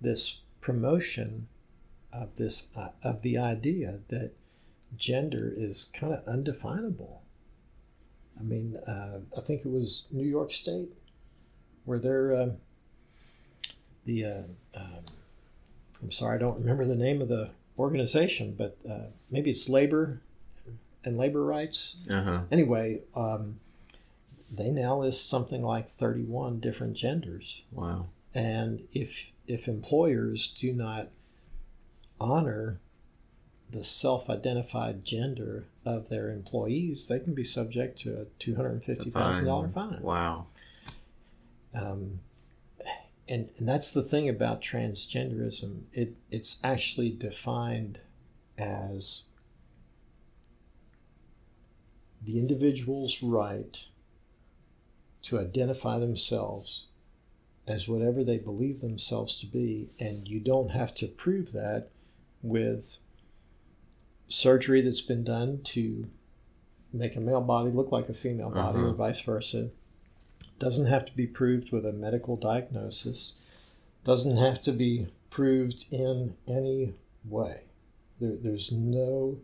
[0.00, 1.48] this promotion
[2.12, 4.30] of this uh, of the idea that
[4.96, 7.20] gender is kind of undefinable.
[8.40, 10.88] I mean, uh, I think it was New York State
[11.84, 12.48] where they're uh,
[14.06, 14.42] the uh,
[14.74, 15.04] um,
[16.02, 20.20] I'm sorry, I don't remember the name of the organization, but uh, maybe it's labor
[21.04, 21.96] and labor rights.
[22.10, 22.42] Uh-huh.
[22.50, 23.58] Anyway, um,
[24.56, 28.06] they now list something like 31 different genders, Wow.
[28.34, 31.08] and if if employers do not
[32.20, 32.78] honor
[33.70, 38.84] the self-identified gender of their employees, they can be subject to a two hundred and
[38.84, 39.98] fifty thousand dollar fine.
[40.02, 40.46] Wow.
[41.74, 42.20] Um,
[43.28, 45.82] and, and that's the thing about transgenderism.
[45.92, 48.00] It it's actually defined
[48.58, 49.22] as
[52.22, 53.86] the individual's right
[55.22, 56.86] to identify themselves
[57.66, 61.88] as whatever they believe themselves to be, and you don't have to prove that
[62.42, 62.98] with
[64.28, 66.08] surgery that's been done to
[66.92, 68.88] make a male body look like a female body Uh-huh.
[68.88, 69.70] or vice versa.
[70.58, 73.38] Doesn't have to be proved with a medical diagnosis.
[74.04, 76.94] Doesn't have to be proved in any
[77.24, 77.62] way.
[78.20, 79.38] There, there's no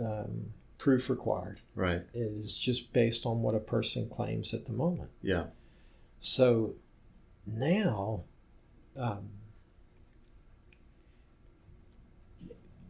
[0.00, 1.60] um, proof required.
[1.74, 2.02] Right.
[2.14, 5.10] It is just based on what a person claims at the moment.
[5.22, 5.44] Yeah.
[6.26, 6.74] So
[7.46, 8.24] now,
[8.96, 9.28] um,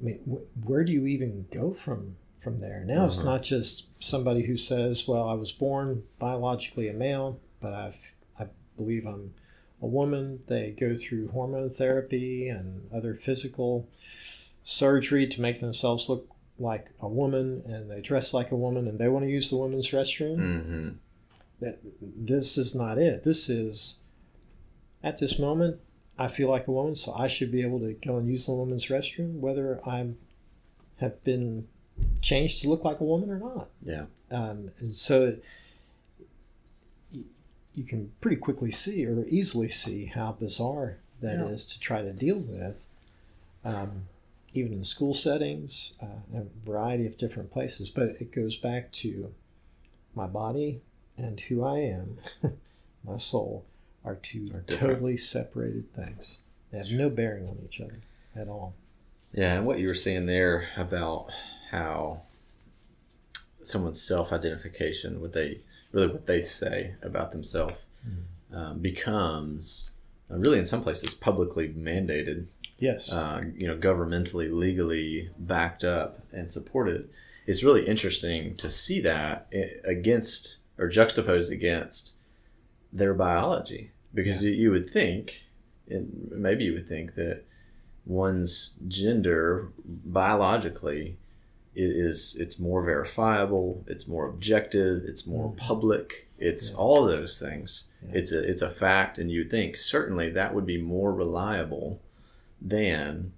[0.00, 2.82] I mean, wh- where do you even go from from there?
[2.86, 3.32] Now it's Uh-huh.
[3.32, 8.46] not just somebody who says, "Well, I was born biologically a male, but I've I
[8.76, 9.34] believe I'm
[9.82, 13.86] a woman." They go through hormone therapy and other physical
[14.64, 16.26] surgery to make themselves look
[16.58, 19.58] like a woman, and they dress like a woman, and they want to use the
[19.58, 20.88] women's restroom Mm-hmm.
[21.60, 23.24] That this is not it.
[23.24, 24.00] This is
[25.02, 25.80] at this moment
[26.18, 28.52] I feel like a woman, so I should be able to go and use the
[28.52, 30.08] woman's restroom, whether I
[30.96, 31.68] have been
[32.22, 33.68] changed to look like a woman or not.
[33.82, 34.06] Yeah.
[34.30, 35.36] Um, and so
[37.10, 37.24] you,
[37.74, 41.72] you can pretty quickly see or easily see how bizarre that is Yeah.
[41.74, 42.88] to try to deal with,
[43.64, 44.06] um,
[44.54, 47.90] even in school settings, uh, a variety of different places.
[47.90, 49.34] But it goes back to
[50.14, 50.80] my body
[51.16, 52.18] and who I am,
[53.04, 53.64] my soul,
[54.04, 56.38] are two Are totally separated things.
[56.70, 58.00] They have no bearing on each other
[58.34, 58.74] at all.
[59.32, 61.30] Yeah, and what you were saying there about
[61.70, 62.22] how
[63.62, 65.60] someone's self-identification, what they
[65.92, 67.74] really what they say about themselves,
[68.52, 69.90] um, becomes
[70.30, 72.46] uh, really in some places publicly mandated,
[72.78, 73.12] Yes.
[73.12, 77.08] uh, you know, governmentally, legally backed up and supported.
[77.46, 79.52] It's really interesting to see that
[79.84, 82.14] against or juxtaposed against
[82.92, 85.42] their biology, because you, you would think,
[85.88, 87.42] and maybe you would think that
[88.04, 91.16] one's gender biologically
[91.76, 95.56] i- is it's more verifiable, it's more objective, it's more Mhm.
[95.56, 96.76] public, it's Yeah.
[96.76, 97.84] all those things.
[98.02, 98.18] Yeah.
[98.18, 102.00] It's a it's a fact, and you'd think certainly that would be more reliable
[102.62, 103.32] than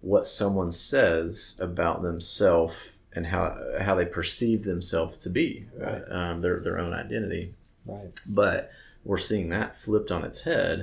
[0.00, 3.44] what someone says about themselves and how
[3.86, 6.02] how they perceive themselves to be, Right.
[6.18, 7.44] um, their their own identity
[7.84, 8.10] right.
[8.26, 8.70] but
[9.04, 10.76] we're seeing that flipped on its head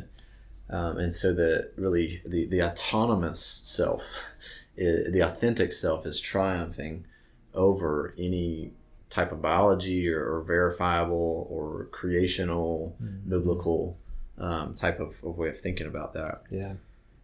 [0.69, 3.41] um, and so the really the, the autonomous
[3.77, 4.03] self
[4.77, 7.05] i the authentic self is triumphing
[7.53, 8.71] over any
[9.09, 13.29] type of biology or, or verifiable or creational Mhm.
[13.29, 13.97] biblical
[14.37, 16.73] um, type of, of way of thinking about that Yeah.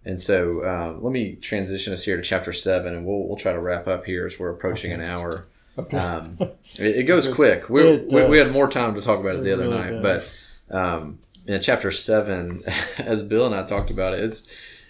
[0.06, 3.52] And so uh, let me transition us here to chapter 7 and we'll, we'll try
[3.54, 5.04] to wrap up here as we're approaching Okay.
[5.04, 5.46] an hour
[5.78, 5.98] Okay.
[5.98, 7.70] um, it, it goes quick.
[7.70, 10.02] We, It we, we had more time to talk about it the other really night,
[10.02, 10.32] does.
[10.70, 12.62] but um, in chapter seven,
[12.98, 14.48] as Bill and I talked about it, it's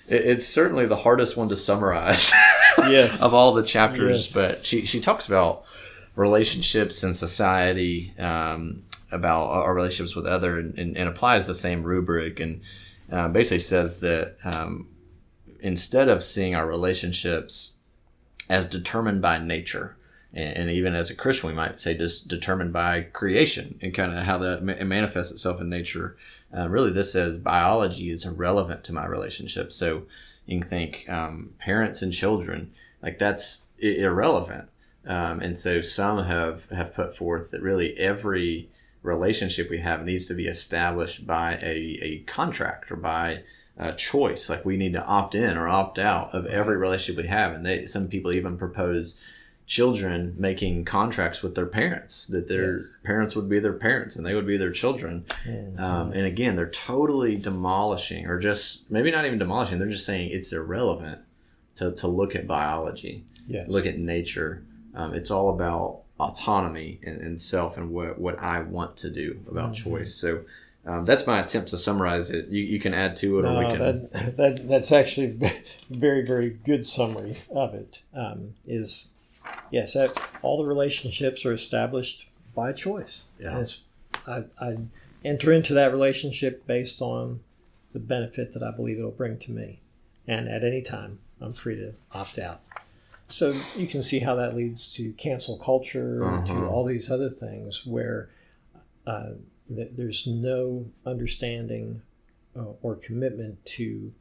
[0.07, 2.31] it, it's certainly the hardest one to summarize
[2.79, 3.21] yes.
[3.21, 4.27] of all the chapters.
[4.27, 4.33] Yes.
[4.33, 5.63] But she she talks about
[6.15, 11.83] relationships in society, um, about our relationships with other, and, and, and applies the same
[11.83, 12.61] rubric, and
[13.11, 14.87] uh, basically says that um,
[15.61, 17.73] instead of seeing our relationships
[18.49, 19.95] as determined by nature,
[20.33, 24.17] and, and even as a Christian, we might say just determined by creation and kind
[24.17, 26.17] of how that ma- manifests itself in nature.
[26.55, 29.71] Uh, really, this says biology is irrelevant to my relationship.
[29.71, 30.03] So
[30.45, 34.69] you can think um, parents and children, like that's irrelevant.
[35.05, 38.69] Um, and so some have, have put forth that really every
[39.01, 43.43] relationship we have needs to be established by a, a contract or by
[43.77, 44.49] a choice.
[44.49, 47.53] Like we need to opt in or opt out of every relationship we have.
[47.53, 49.17] And they, some people even propose
[49.67, 52.97] children making contracts with their parents that their Yes.
[53.05, 55.79] parents would be their parents and they would be their children Mhm.
[55.79, 60.29] um, and again they're totally demolishing or just maybe not even demolishing they're just saying
[60.31, 61.19] it's irrelevant
[61.75, 63.69] to, to look at biology yes.
[63.69, 64.61] look at nature
[64.93, 69.39] um, it's all about autonomy and, and self and what, what i want to do
[69.49, 69.75] about Mhm.
[69.75, 70.41] choice so
[70.85, 73.65] um, that's my attempt to summarize it you, you can add to it or we
[73.65, 75.51] can that, that that's actually a
[75.89, 78.03] very very good summary of it.
[78.13, 79.09] Um, is
[79.71, 83.23] yes, that, all the relationships are established by choice.
[83.39, 83.51] Yeah.
[83.51, 83.81] And it's,
[84.27, 84.77] I, I
[85.23, 87.41] enter into that relationship based on
[87.93, 89.81] the benefit that I believe it'll bring to me,
[90.27, 92.61] and at any time I'm free to opt out.
[93.27, 96.45] So you can see how that leads to cancel culture, uh-huh.
[96.47, 98.29] to all these other things where
[99.07, 99.31] uh,
[99.75, 102.01] there's no understanding
[102.55, 104.13] uh, or commitment to.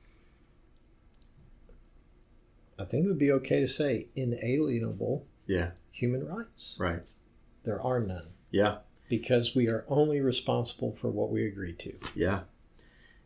[2.78, 5.26] I think it would be okay to say inalienable.
[5.46, 5.70] Yeah.
[5.92, 6.76] Human rights.
[6.80, 7.02] Right.
[7.64, 8.28] There are none.
[8.50, 8.78] Yeah.
[9.08, 11.92] Because we are only responsible for what we agree to.
[12.14, 12.40] Yeah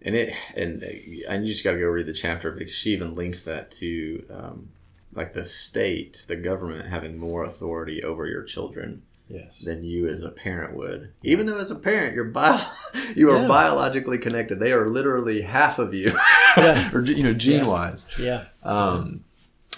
[0.05, 0.83] and it and
[1.29, 4.25] and you just got to go read the chapter because she even links that to
[4.31, 4.69] um,
[5.15, 9.03] like the state, the government having more authority over your children.
[9.29, 9.61] Yes.
[9.61, 11.13] Than you as a parent would.
[11.23, 12.59] Even though as a parent you're bio-
[13.17, 13.49] you are yeah.
[13.49, 14.61] biologically connected.
[14.61, 16.17] They are literally half of you.
[16.57, 16.95] Yeah.
[16.95, 18.09] or you know, gene wise.
[18.17, 18.45] Yeah.
[18.63, 19.25] Um,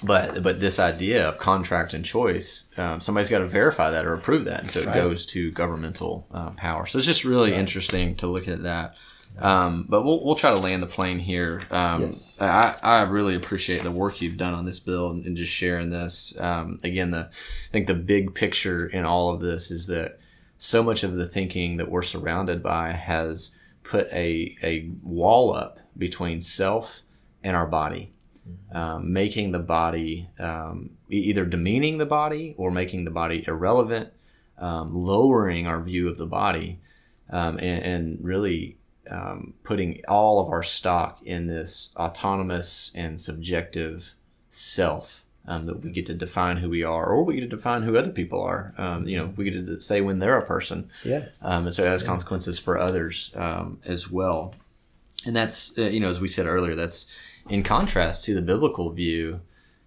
[0.02, 4.12] but but this idea of contract and choice, um, somebody's got to verify that or
[4.12, 4.94] approve that, and so it right.
[4.94, 6.84] goes to governmental uh, power.
[6.84, 7.60] So it's just really right.
[7.60, 8.94] interesting to look at that.
[9.38, 11.62] Um, but we'll, we'll try to land the plane here.
[11.70, 12.38] Um, yes.
[12.40, 15.90] I, I really appreciate the work you've done on this bill and, and just sharing
[15.90, 16.34] this.
[16.38, 20.18] Um, again, the I think the big picture in all of this is that
[20.56, 23.50] so much of the thinking that we're surrounded by has
[23.82, 27.02] put a, a wall up between self
[27.44, 28.12] and our body,
[28.48, 28.76] mm-hmm.
[28.76, 34.10] um, making the body um, either demeaning the body or making the body irrelevant,
[34.58, 36.80] um, lowering our view of the body,
[37.30, 38.75] um, and, and really
[39.10, 44.14] um, putting all of our stock in this autonomous and subjective
[44.48, 47.82] self um, that we get to define who we are, or we get to define
[47.82, 48.74] who other people are.
[48.76, 50.90] Um, you know, we get to say when they're a person.
[51.04, 51.26] Yeah.
[51.40, 52.08] Um, and so it has yeah.
[52.08, 54.54] consequences for others um, as well.
[55.24, 57.06] And that's, uh, you know, as we said earlier, that's
[57.48, 59.40] in contrast to the biblical view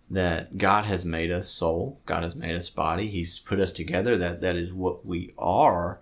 [0.09, 4.17] that God has made us soul, God has made us body, He's put us together.
[4.17, 5.99] That that is what we are.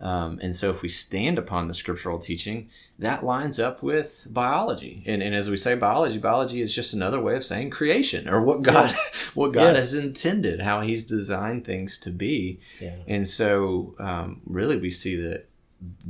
[0.00, 5.02] Um, and so, if we stand upon the scriptural teaching, that lines up with biology.
[5.06, 8.40] And, and as we say biology, biology is just another way of saying creation or
[8.40, 9.30] what God yes.
[9.34, 9.76] what God yes.
[9.76, 12.60] has intended, how He's designed things to be.
[12.80, 12.96] Yeah.
[13.06, 15.46] And so, um, really, we see that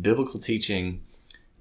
[0.00, 1.02] biblical teaching,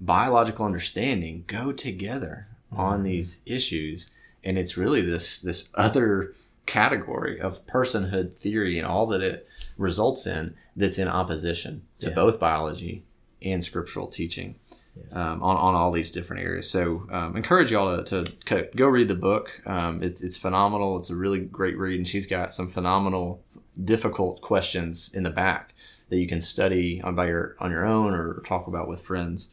[0.00, 2.80] biological understanding go together mm-hmm.
[2.80, 4.10] on these issues.
[4.44, 6.34] And it's really this this other
[6.66, 12.14] category of personhood theory and all that it results in that's in opposition to yeah.
[12.14, 13.04] both biology
[13.42, 14.56] and scriptural teaching
[14.96, 15.32] yeah.
[15.32, 16.70] um, on, on all these different areas.
[16.70, 19.50] So um, encourage y'all to, to go read the book.
[19.66, 20.98] Um, it's, it's phenomenal.
[20.98, 23.42] It's a really great read, and she's got some phenomenal,
[23.82, 25.74] difficult questions in the back
[26.08, 29.48] that you can study on by your on your own or talk about with friends.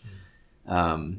[0.68, 1.14] Mm-hmm.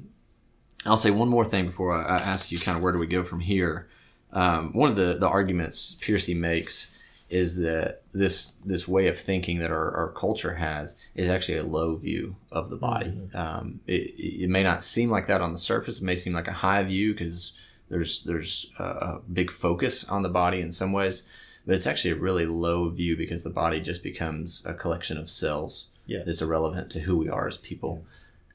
[0.87, 3.07] I'll say one more thing before I, I, ask you kind of where do we
[3.07, 3.89] go from here.
[4.33, 6.95] Um, one of the, the arguments Pearcey makes
[7.31, 11.65] is that this this way of thinking that our, our culture has is actually a
[11.65, 13.11] low view of the body.
[13.11, 13.37] Mm-hmm.
[13.37, 15.99] Um, it, it may not seem like that on the surface.
[16.01, 17.53] It may seem like a high view because
[17.91, 21.25] there's there's a big focus on the body in some ways,
[21.67, 25.31] but it's actually a really low view because the body just becomes a collection of
[25.31, 26.25] cells yes.
[26.27, 28.05] that's irrelevant to who we are as people.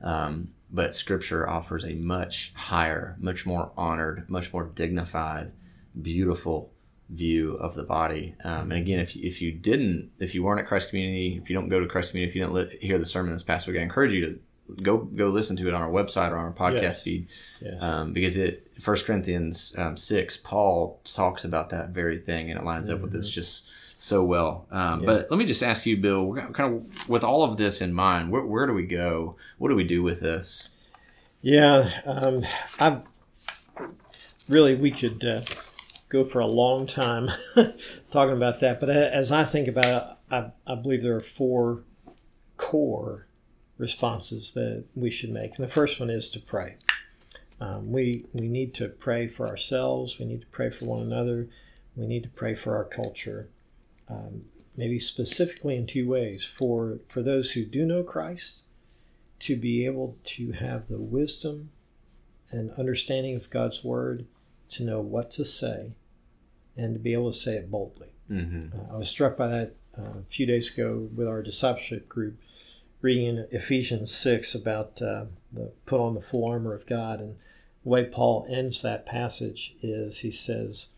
[0.02, 5.52] Um, but Scripture offers a much higher, much more honored, much more dignified,
[6.02, 6.73] beautiful
[7.10, 8.36] view of the body.
[8.44, 11.50] Um, and again, if you, if you didn't, if you weren't at Christ Community, if
[11.50, 13.68] you don't go to Christ Community, if you didn't li- hear the sermon this past
[13.68, 14.40] week, I encourage you to
[14.82, 17.04] go go listen to it on our website or on our podcast yes.
[17.04, 17.28] feed,
[17.62, 17.82] yes.
[17.82, 22.66] Um, because it First Corinthians um, six, Paul talks about that very thing, and it
[22.66, 22.96] lines mm-hmm.
[22.96, 23.36] up with this mm-hmm.
[23.36, 24.66] just so well.
[24.72, 25.06] Um, yeah.
[25.06, 28.32] But let me just ask you, Bill, kind of with all of this in mind,
[28.32, 29.36] where, where do we go?
[29.58, 30.70] What do we do with this?
[31.42, 32.44] Yeah, um,
[32.80, 33.02] I
[34.48, 35.24] really we could.
[35.24, 35.42] Uh,
[36.14, 37.28] go for a long time
[38.12, 38.80] talking about that.
[38.80, 41.84] But as I think about it, I, I believe there are four
[42.56, 43.26] core
[43.80, 45.58] responses that we should make.
[45.58, 46.78] And the first one is to pray.
[47.60, 51.48] Um, we, we need to pray for ourselves, we need to pray for one another,
[51.96, 53.50] we need to pray for our culture.
[54.08, 54.46] Um,
[54.76, 58.64] maybe specifically in two ways for, for those who do know Christ,
[59.40, 61.72] to be able to have the wisdom
[62.52, 64.26] and understanding of God's Word
[64.70, 65.94] to know what to say
[66.76, 68.10] and to be able to say it boldly.
[68.30, 68.78] Mm-hmm.
[68.78, 72.40] Uh, I was struck by that uh, a few days ago with our discipleship group,
[73.02, 77.20] reading in Ephesians 6 about uh, the put on the full armor of God.
[77.20, 77.36] And
[77.84, 80.90] the way Paul ends that passage is he says,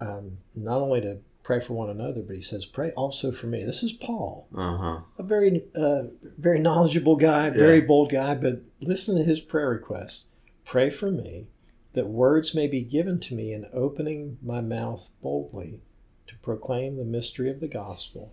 [0.00, 3.64] um, not only to pray for one another, but he says, pray also for me.
[3.64, 5.00] This is Paul, uh-huh.
[5.18, 6.04] a very, uh,
[6.38, 7.84] very knowledgeable guy, very yeah.
[7.84, 10.26] bold guy, but listen to his prayer request.
[10.64, 11.46] Pray for me
[11.94, 15.80] that words may be given to me in opening my mouth boldly
[16.26, 18.32] to proclaim the mystery of the gospel,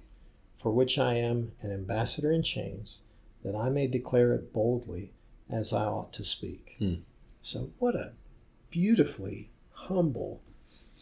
[0.58, 3.06] for which I am an ambassador in chains,
[3.44, 5.12] that I may declare it boldly
[5.50, 6.76] as I ought to speak.
[6.80, 6.96] Hmm.
[7.42, 8.14] So, what a
[8.70, 10.42] beautifully humble,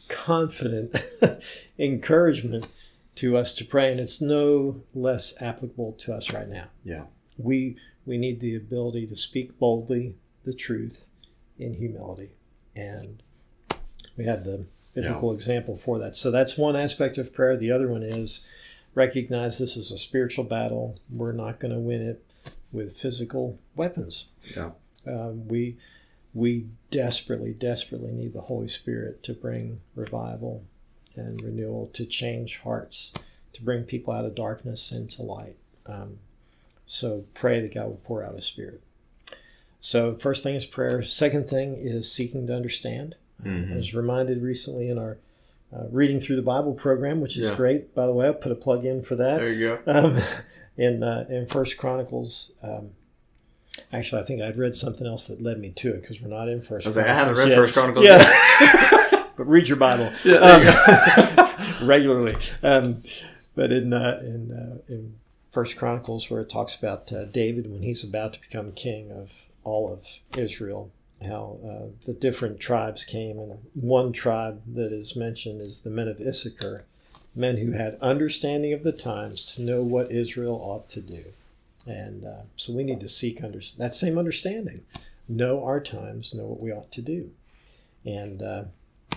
[0.08, 0.96] confident
[1.80, 2.68] encouragement
[3.16, 6.68] to us to pray, and it's no less applicable to us right now.
[6.84, 7.06] Yeah.
[7.38, 11.08] We we need the ability to speak boldly the truth
[11.60, 12.32] in humility,
[12.78, 13.24] and
[14.16, 16.16] we have the biblical example for that.
[16.16, 17.58] So that's one aspect of prayer.
[17.58, 18.48] The other one is
[18.96, 21.00] recognize this is a spiritual battle.
[21.10, 22.24] We're not going to win it
[22.72, 24.28] with physical weapons.
[24.56, 24.72] Yeah.
[25.06, 25.78] Um, we
[26.34, 30.66] we desperately, desperately need the Holy Spirit to bring revival
[31.16, 33.12] and renewal, to change hearts,
[33.54, 35.56] to bring people out of darkness into light.
[35.88, 36.20] Um,
[36.86, 38.84] so pray that God will pour out His Spirit.
[39.80, 41.02] So first thing is prayer.
[41.02, 43.16] Second thing is seeking to understand.
[43.44, 43.72] Mhm.
[43.74, 45.18] I was reminded recently in our
[45.74, 47.56] uh, reading through the Bible program, which is Yeah.
[47.56, 47.94] great.
[47.94, 49.92] By the way, I'll put a plug in for that There you go.
[49.92, 50.18] um,
[50.78, 52.52] in uh, in First Chronicles.
[52.64, 52.92] Um,
[53.92, 56.48] actually, I think I'd read something else that led me to it because we're not
[56.48, 56.88] in First.
[56.88, 57.56] I was like, I haven't read yet.
[57.58, 61.42] First Chronicles Yeah, but read your Bible Yeah, there you
[61.82, 62.38] um, regularly.
[62.64, 63.04] Um,
[63.56, 65.16] but in uh, in uh, in
[65.52, 69.48] First Chronicles, where it talks about uh, David when he's about to become king of
[69.68, 70.08] all of
[70.38, 70.92] Israel,
[71.22, 76.08] how uh, the different tribes came, and one tribe that is mentioned is the men
[76.08, 76.86] of Issachar,
[77.36, 81.26] men who had understanding of the times to know what Israel ought to do.
[81.86, 84.86] And uh, so we need to seek under that same understanding,
[85.28, 87.32] know our times, know what we ought to do.
[88.06, 88.64] And uh,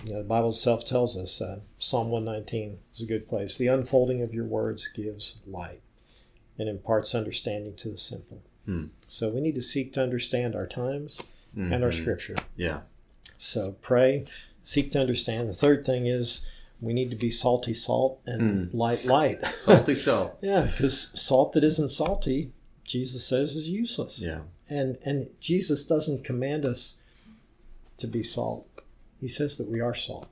[0.03, 3.57] you know, the Bible itself tells us uh, Psalm 119 is a good place.
[3.57, 5.81] The unfolding of your words gives light
[6.57, 8.41] and imparts understanding to the simple.
[8.65, 8.85] Hmm.
[9.07, 11.21] So we need to seek to understand our times
[11.55, 12.01] and our Mhm.
[12.01, 12.35] scripture.
[12.55, 12.81] Yeah.
[13.37, 14.25] So pray,
[14.61, 15.49] seek to understand.
[15.49, 16.41] The third thing is
[16.79, 19.43] we need to be salty salt and light light.
[19.53, 20.37] Salty salt.
[20.41, 22.51] yeah, because salt that isn't salty,
[22.83, 24.21] Jesus says, is useless.
[24.21, 24.41] Yeah.
[24.69, 27.01] And and Jesus doesn't command us
[27.97, 28.67] to be salt.
[29.19, 30.29] He says that we are salt.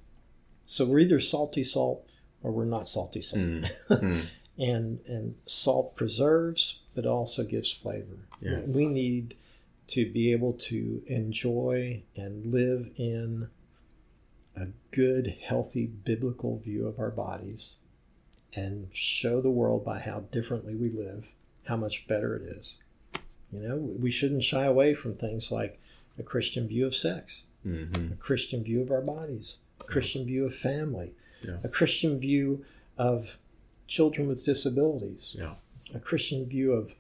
[0.66, 2.06] So we're either salty salt
[2.42, 3.42] or we're not salty salt.
[3.42, 3.70] Mm.
[3.90, 4.26] Mm.
[4.58, 8.28] And and salt preserves, but also gives flavor.
[8.42, 8.60] Yeah.
[8.66, 9.36] We need
[9.88, 13.48] to be able to enjoy and live in
[14.54, 17.76] a good, healthy biblical view of our bodies
[18.54, 21.32] and show the world by how differently we live
[21.64, 22.78] how much better it is.
[23.54, 25.80] You know, we shouldn't shy away from things like
[26.18, 28.12] a Christian view of sex, Mhm.
[28.14, 31.14] a Christian view of our bodies, a Christian view of family,
[31.46, 31.60] Yeah.
[31.64, 32.66] a Christian view
[32.98, 33.38] of
[33.88, 35.56] children with disabilities, Yeah.
[35.94, 36.96] A Christian view of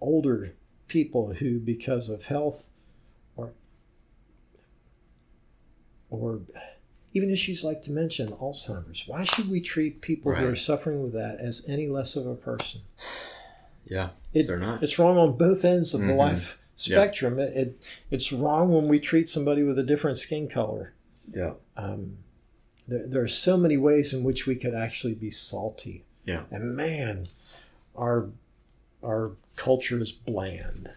[0.00, 0.52] older
[0.88, 2.70] people who, because of health
[3.36, 3.52] or
[6.10, 6.40] or
[7.12, 11.12] even issues like dementia and Alzheimer's, why should we treat people who are suffering with
[11.12, 12.82] that as any less of a person?
[13.84, 14.10] Yeah.
[14.32, 14.82] It- They're not.
[14.82, 16.16] It's wrong on both ends of the Mhm.
[16.16, 16.94] life Yeah.
[16.96, 17.38] spectrum.
[17.38, 20.92] It, it it's wrong when we treat somebody with a different skin color.
[21.32, 21.54] Yeah.
[21.76, 22.18] Um,
[22.86, 26.04] there, there are so many ways in which we could actually be salty.
[26.24, 26.44] Yeah.
[26.50, 27.26] And man,
[27.96, 28.28] our
[29.02, 30.90] our culture is bland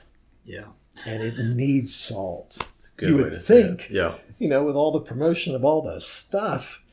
[0.45, 0.65] Yeah.
[1.05, 2.57] and it needs salt.
[2.75, 3.67] It's a good You way would to say it.
[3.67, 3.89] think.
[3.89, 4.15] Yeah.
[4.39, 6.83] You know, with all the promotion of all the stuff,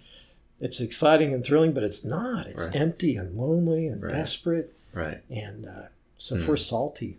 [0.61, 2.47] it's exciting and thrilling, but it's not.
[2.47, 2.77] It's Right.
[2.77, 4.13] empty and lonely and Right.
[4.13, 4.73] desperate.
[4.93, 5.23] Right.
[5.29, 6.49] And uh, so if Mm.
[6.49, 7.19] we're salty,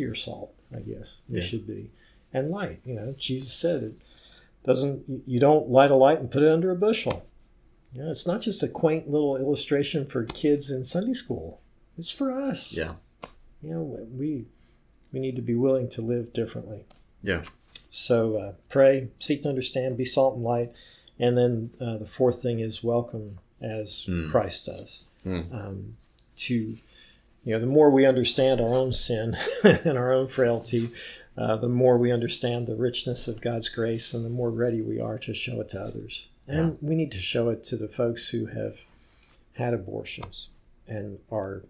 [0.00, 1.44] or salt, I guess we Yeah.
[1.44, 1.90] should be,
[2.32, 2.80] and light.
[2.84, 3.94] You know, Jesus said it
[4.64, 5.22] doesn't.
[5.26, 7.24] You don't light a light and put it under a bushel.
[7.94, 11.60] Know, it's not just a quaint little illustration for kids in Sunday school.
[11.98, 12.72] It's for us.
[12.72, 12.94] Yeah.
[13.62, 14.46] You know, we
[15.12, 16.84] we need to be willing to live differently.
[17.22, 17.42] Yeah.
[17.90, 20.70] So uh, pray, seek to understand, be salt and light,
[21.18, 24.30] and then uh, the fourth thing is welcome as Mm.
[24.30, 25.04] Christ does.
[25.26, 25.52] Mm.
[25.52, 25.96] Um,
[26.36, 30.90] to you know, the more we understand our own sin and our own frailty,
[31.36, 35.00] uh, the more we understand the richness of God's grace, and the more ready we
[35.00, 36.28] are to show it to others.
[36.50, 38.84] And we need to show it to the folks who have
[39.54, 40.48] had abortions
[40.86, 41.62] and are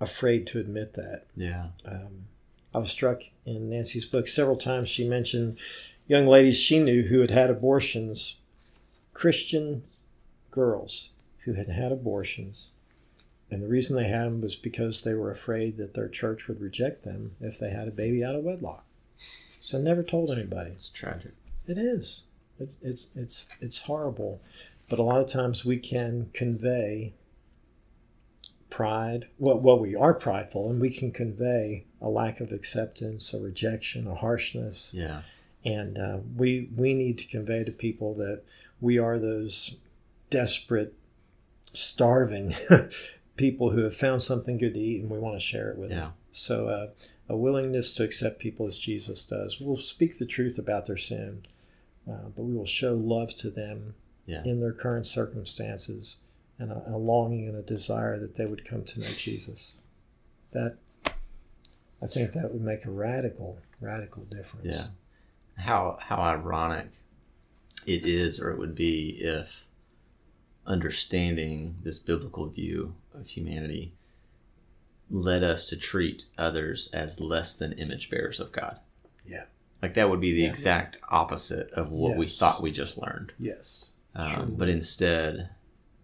[0.00, 1.26] afraid to admit that.
[1.36, 1.68] Yeah.
[1.84, 2.26] Um,
[2.74, 4.88] I was struck in Nancy's book several times.
[4.88, 5.58] She mentioned
[6.06, 8.36] young ladies she knew who had had abortions,
[9.14, 9.84] Christian
[10.50, 11.10] girls
[11.44, 12.72] who had had abortions.
[13.50, 16.60] And the reason they had them was because they were afraid that their church would
[16.60, 18.84] reject them if they had a baby out of wedlock.
[19.60, 20.70] So never told anybody.
[20.70, 21.32] It's tragic.
[21.66, 22.24] It is.
[22.58, 24.40] It's it's it's it's horrible,
[24.88, 27.12] but a lot of times we can convey
[28.70, 29.26] pride.
[29.38, 34.06] Well, well, we are prideful, and we can convey a lack of acceptance, a rejection,
[34.06, 35.22] a harshness, Yeah.
[35.64, 38.42] and uh, we we need to convey to people that
[38.80, 39.76] we are those
[40.30, 40.94] desperate,
[41.72, 42.54] starving
[43.36, 45.90] people who have found something good to eat, and we want to share it with
[45.90, 45.98] them.
[45.98, 46.10] Yeah.
[46.30, 46.88] So uh,
[47.28, 49.58] a willingness to accept people as Jesus does.
[49.60, 51.46] We'll speak the truth about their sin,
[52.08, 53.94] uh, but we will show love to them
[54.26, 54.42] Yeah.
[54.44, 56.20] in their current circumstances
[56.58, 59.78] and a, a longing and a desire that they would come to know Jesus.
[60.52, 60.76] That
[62.02, 64.66] I think that would make a radical, radical difference.
[64.66, 65.64] Yeah.
[65.64, 66.90] How how ironic
[67.86, 69.64] it is, or it would be, if
[70.66, 73.92] understanding this biblical view of humanity
[75.10, 78.78] led us to treat others as less than image bearers of God.
[79.26, 79.44] Yeah.
[79.82, 80.48] Like that would be the Yeah.
[80.48, 83.32] exact opposite of what we thought we just learned.
[83.38, 83.92] Yes.
[84.14, 85.50] Um, But instead,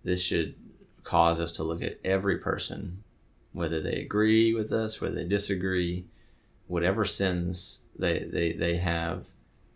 [0.04, 0.54] this should
[1.02, 3.02] cause us to look at every person,
[3.52, 6.06] whether they agree with us, whether they disagree,
[6.66, 9.28] whatever sins they, they, they have,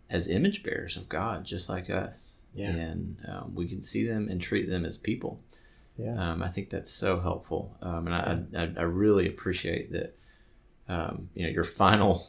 [0.09, 2.37] as image bearers of God, just like us.
[2.55, 2.69] Yeah.
[2.69, 5.39] And um, we can see them and treat them as people.
[5.97, 6.15] Yeah.
[6.31, 7.75] Um, I think that's so helpful.
[7.81, 10.17] Um, and I, I, I really appreciate that,
[10.87, 12.25] um, you know, your final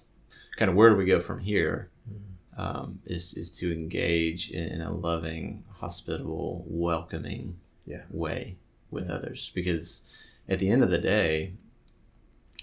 [0.57, 2.59] kind of where do we go from here Mm.
[2.59, 8.03] um, is, is to engage in, in a loving, hospitable, welcoming Yeah.
[8.11, 8.57] way
[8.91, 9.15] with Yeah.
[9.15, 9.51] others.
[9.55, 10.05] Because
[10.49, 11.53] at the end of the day,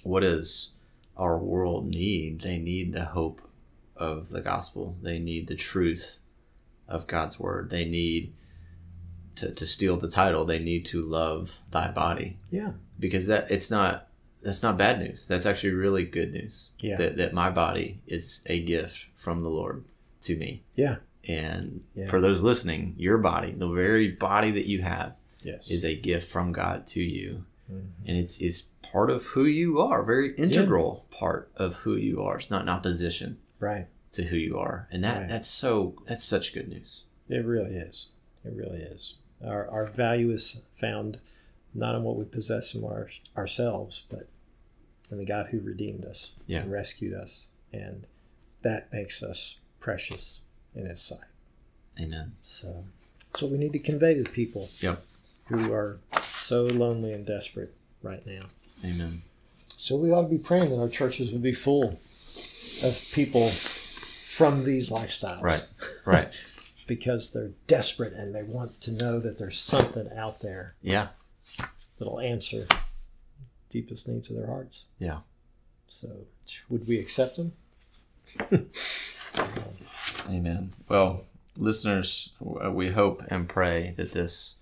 [0.03, 0.71] what does
[1.15, 2.41] our world need?
[2.41, 3.41] They need the hope
[3.95, 4.95] of the gospel.
[5.01, 6.19] They need the truth
[6.87, 7.69] of God's word.
[7.69, 8.33] They need
[9.35, 10.45] to, to steal the title.
[10.45, 12.73] They need to love thy body Yeah.
[12.99, 14.06] because that it's not
[14.41, 15.27] that's not bad news.
[15.27, 16.71] That's actually really good news.
[16.79, 16.97] Yeah.
[16.97, 19.83] That that my body is a gift from the Lord
[20.21, 20.63] to me.
[20.75, 20.97] Yeah.
[21.27, 22.07] And Yeah.
[22.07, 25.69] for those listening, your body, the very body that you have, Yes.
[25.69, 27.45] is a gift from God to you.
[27.71, 27.87] Mhm.
[28.05, 32.37] And it's is part of who you are, very integral part of who you are.
[32.37, 33.87] It's not in opposition Right.
[34.13, 34.87] to who you are.
[34.91, 35.29] And that Right.
[35.29, 37.03] that's so that's such good news.
[37.29, 38.07] It really is.
[38.45, 39.15] It really is.
[39.43, 41.19] Our, our value is found
[41.77, 44.27] not on what we possess in our, ourselves, but
[45.11, 46.61] in the God who redeemed us Yeah.
[46.61, 47.49] and rescued us.
[47.71, 48.05] And
[48.63, 50.41] that makes us precious
[50.75, 51.19] in His sight.
[51.99, 52.33] Amen.
[52.41, 52.85] So
[53.31, 55.03] that's what we need to convey to people Yep.
[55.45, 58.47] who are so lonely and desperate right now.
[58.83, 59.21] Amen.
[59.77, 61.99] So we ought to be praying that our churches would be full
[62.83, 65.41] of people from these lifestyles.
[65.41, 65.67] Right.
[66.05, 66.33] Right.
[66.87, 71.09] because they're desperate and they want to know that there's something out there Yeah.
[71.97, 72.67] That'll answer
[73.69, 74.85] deepest needs of their hearts.
[74.99, 75.19] Yeah.
[75.87, 76.09] So,
[76.69, 77.53] would we accept them?
[80.29, 80.73] Amen.
[80.89, 81.25] Well,
[81.55, 84.55] listeners, we hope and pray that this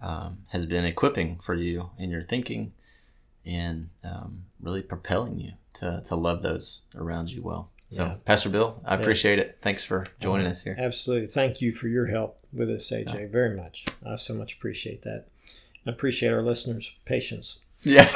[0.00, 2.72] um, has been equipping for you in your thinking
[3.44, 7.70] and um, really propelling you to, to love those around you well.
[7.90, 8.14] So, Yeah.
[8.24, 9.58] Pastor Bill, I appreciate it.
[9.62, 10.76] Thanks for joining us here.
[10.78, 11.26] Absolutely.
[11.26, 13.84] Thank you for your help with this, AJ, very much.
[14.06, 15.26] I so much appreciate that.
[15.86, 17.60] I appreciate our listeners' patience.
[17.82, 18.08] Yeah.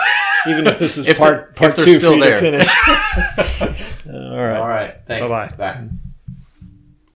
[0.47, 2.41] Even if this is If part, part if two still for you there.
[2.41, 2.69] to finish.
[4.07, 4.57] All right.
[4.59, 4.95] All right.
[5.07, 5.29] Thanks.
[5.31, 5.57] Bye-bye.
[5.57, 5.89] Bye.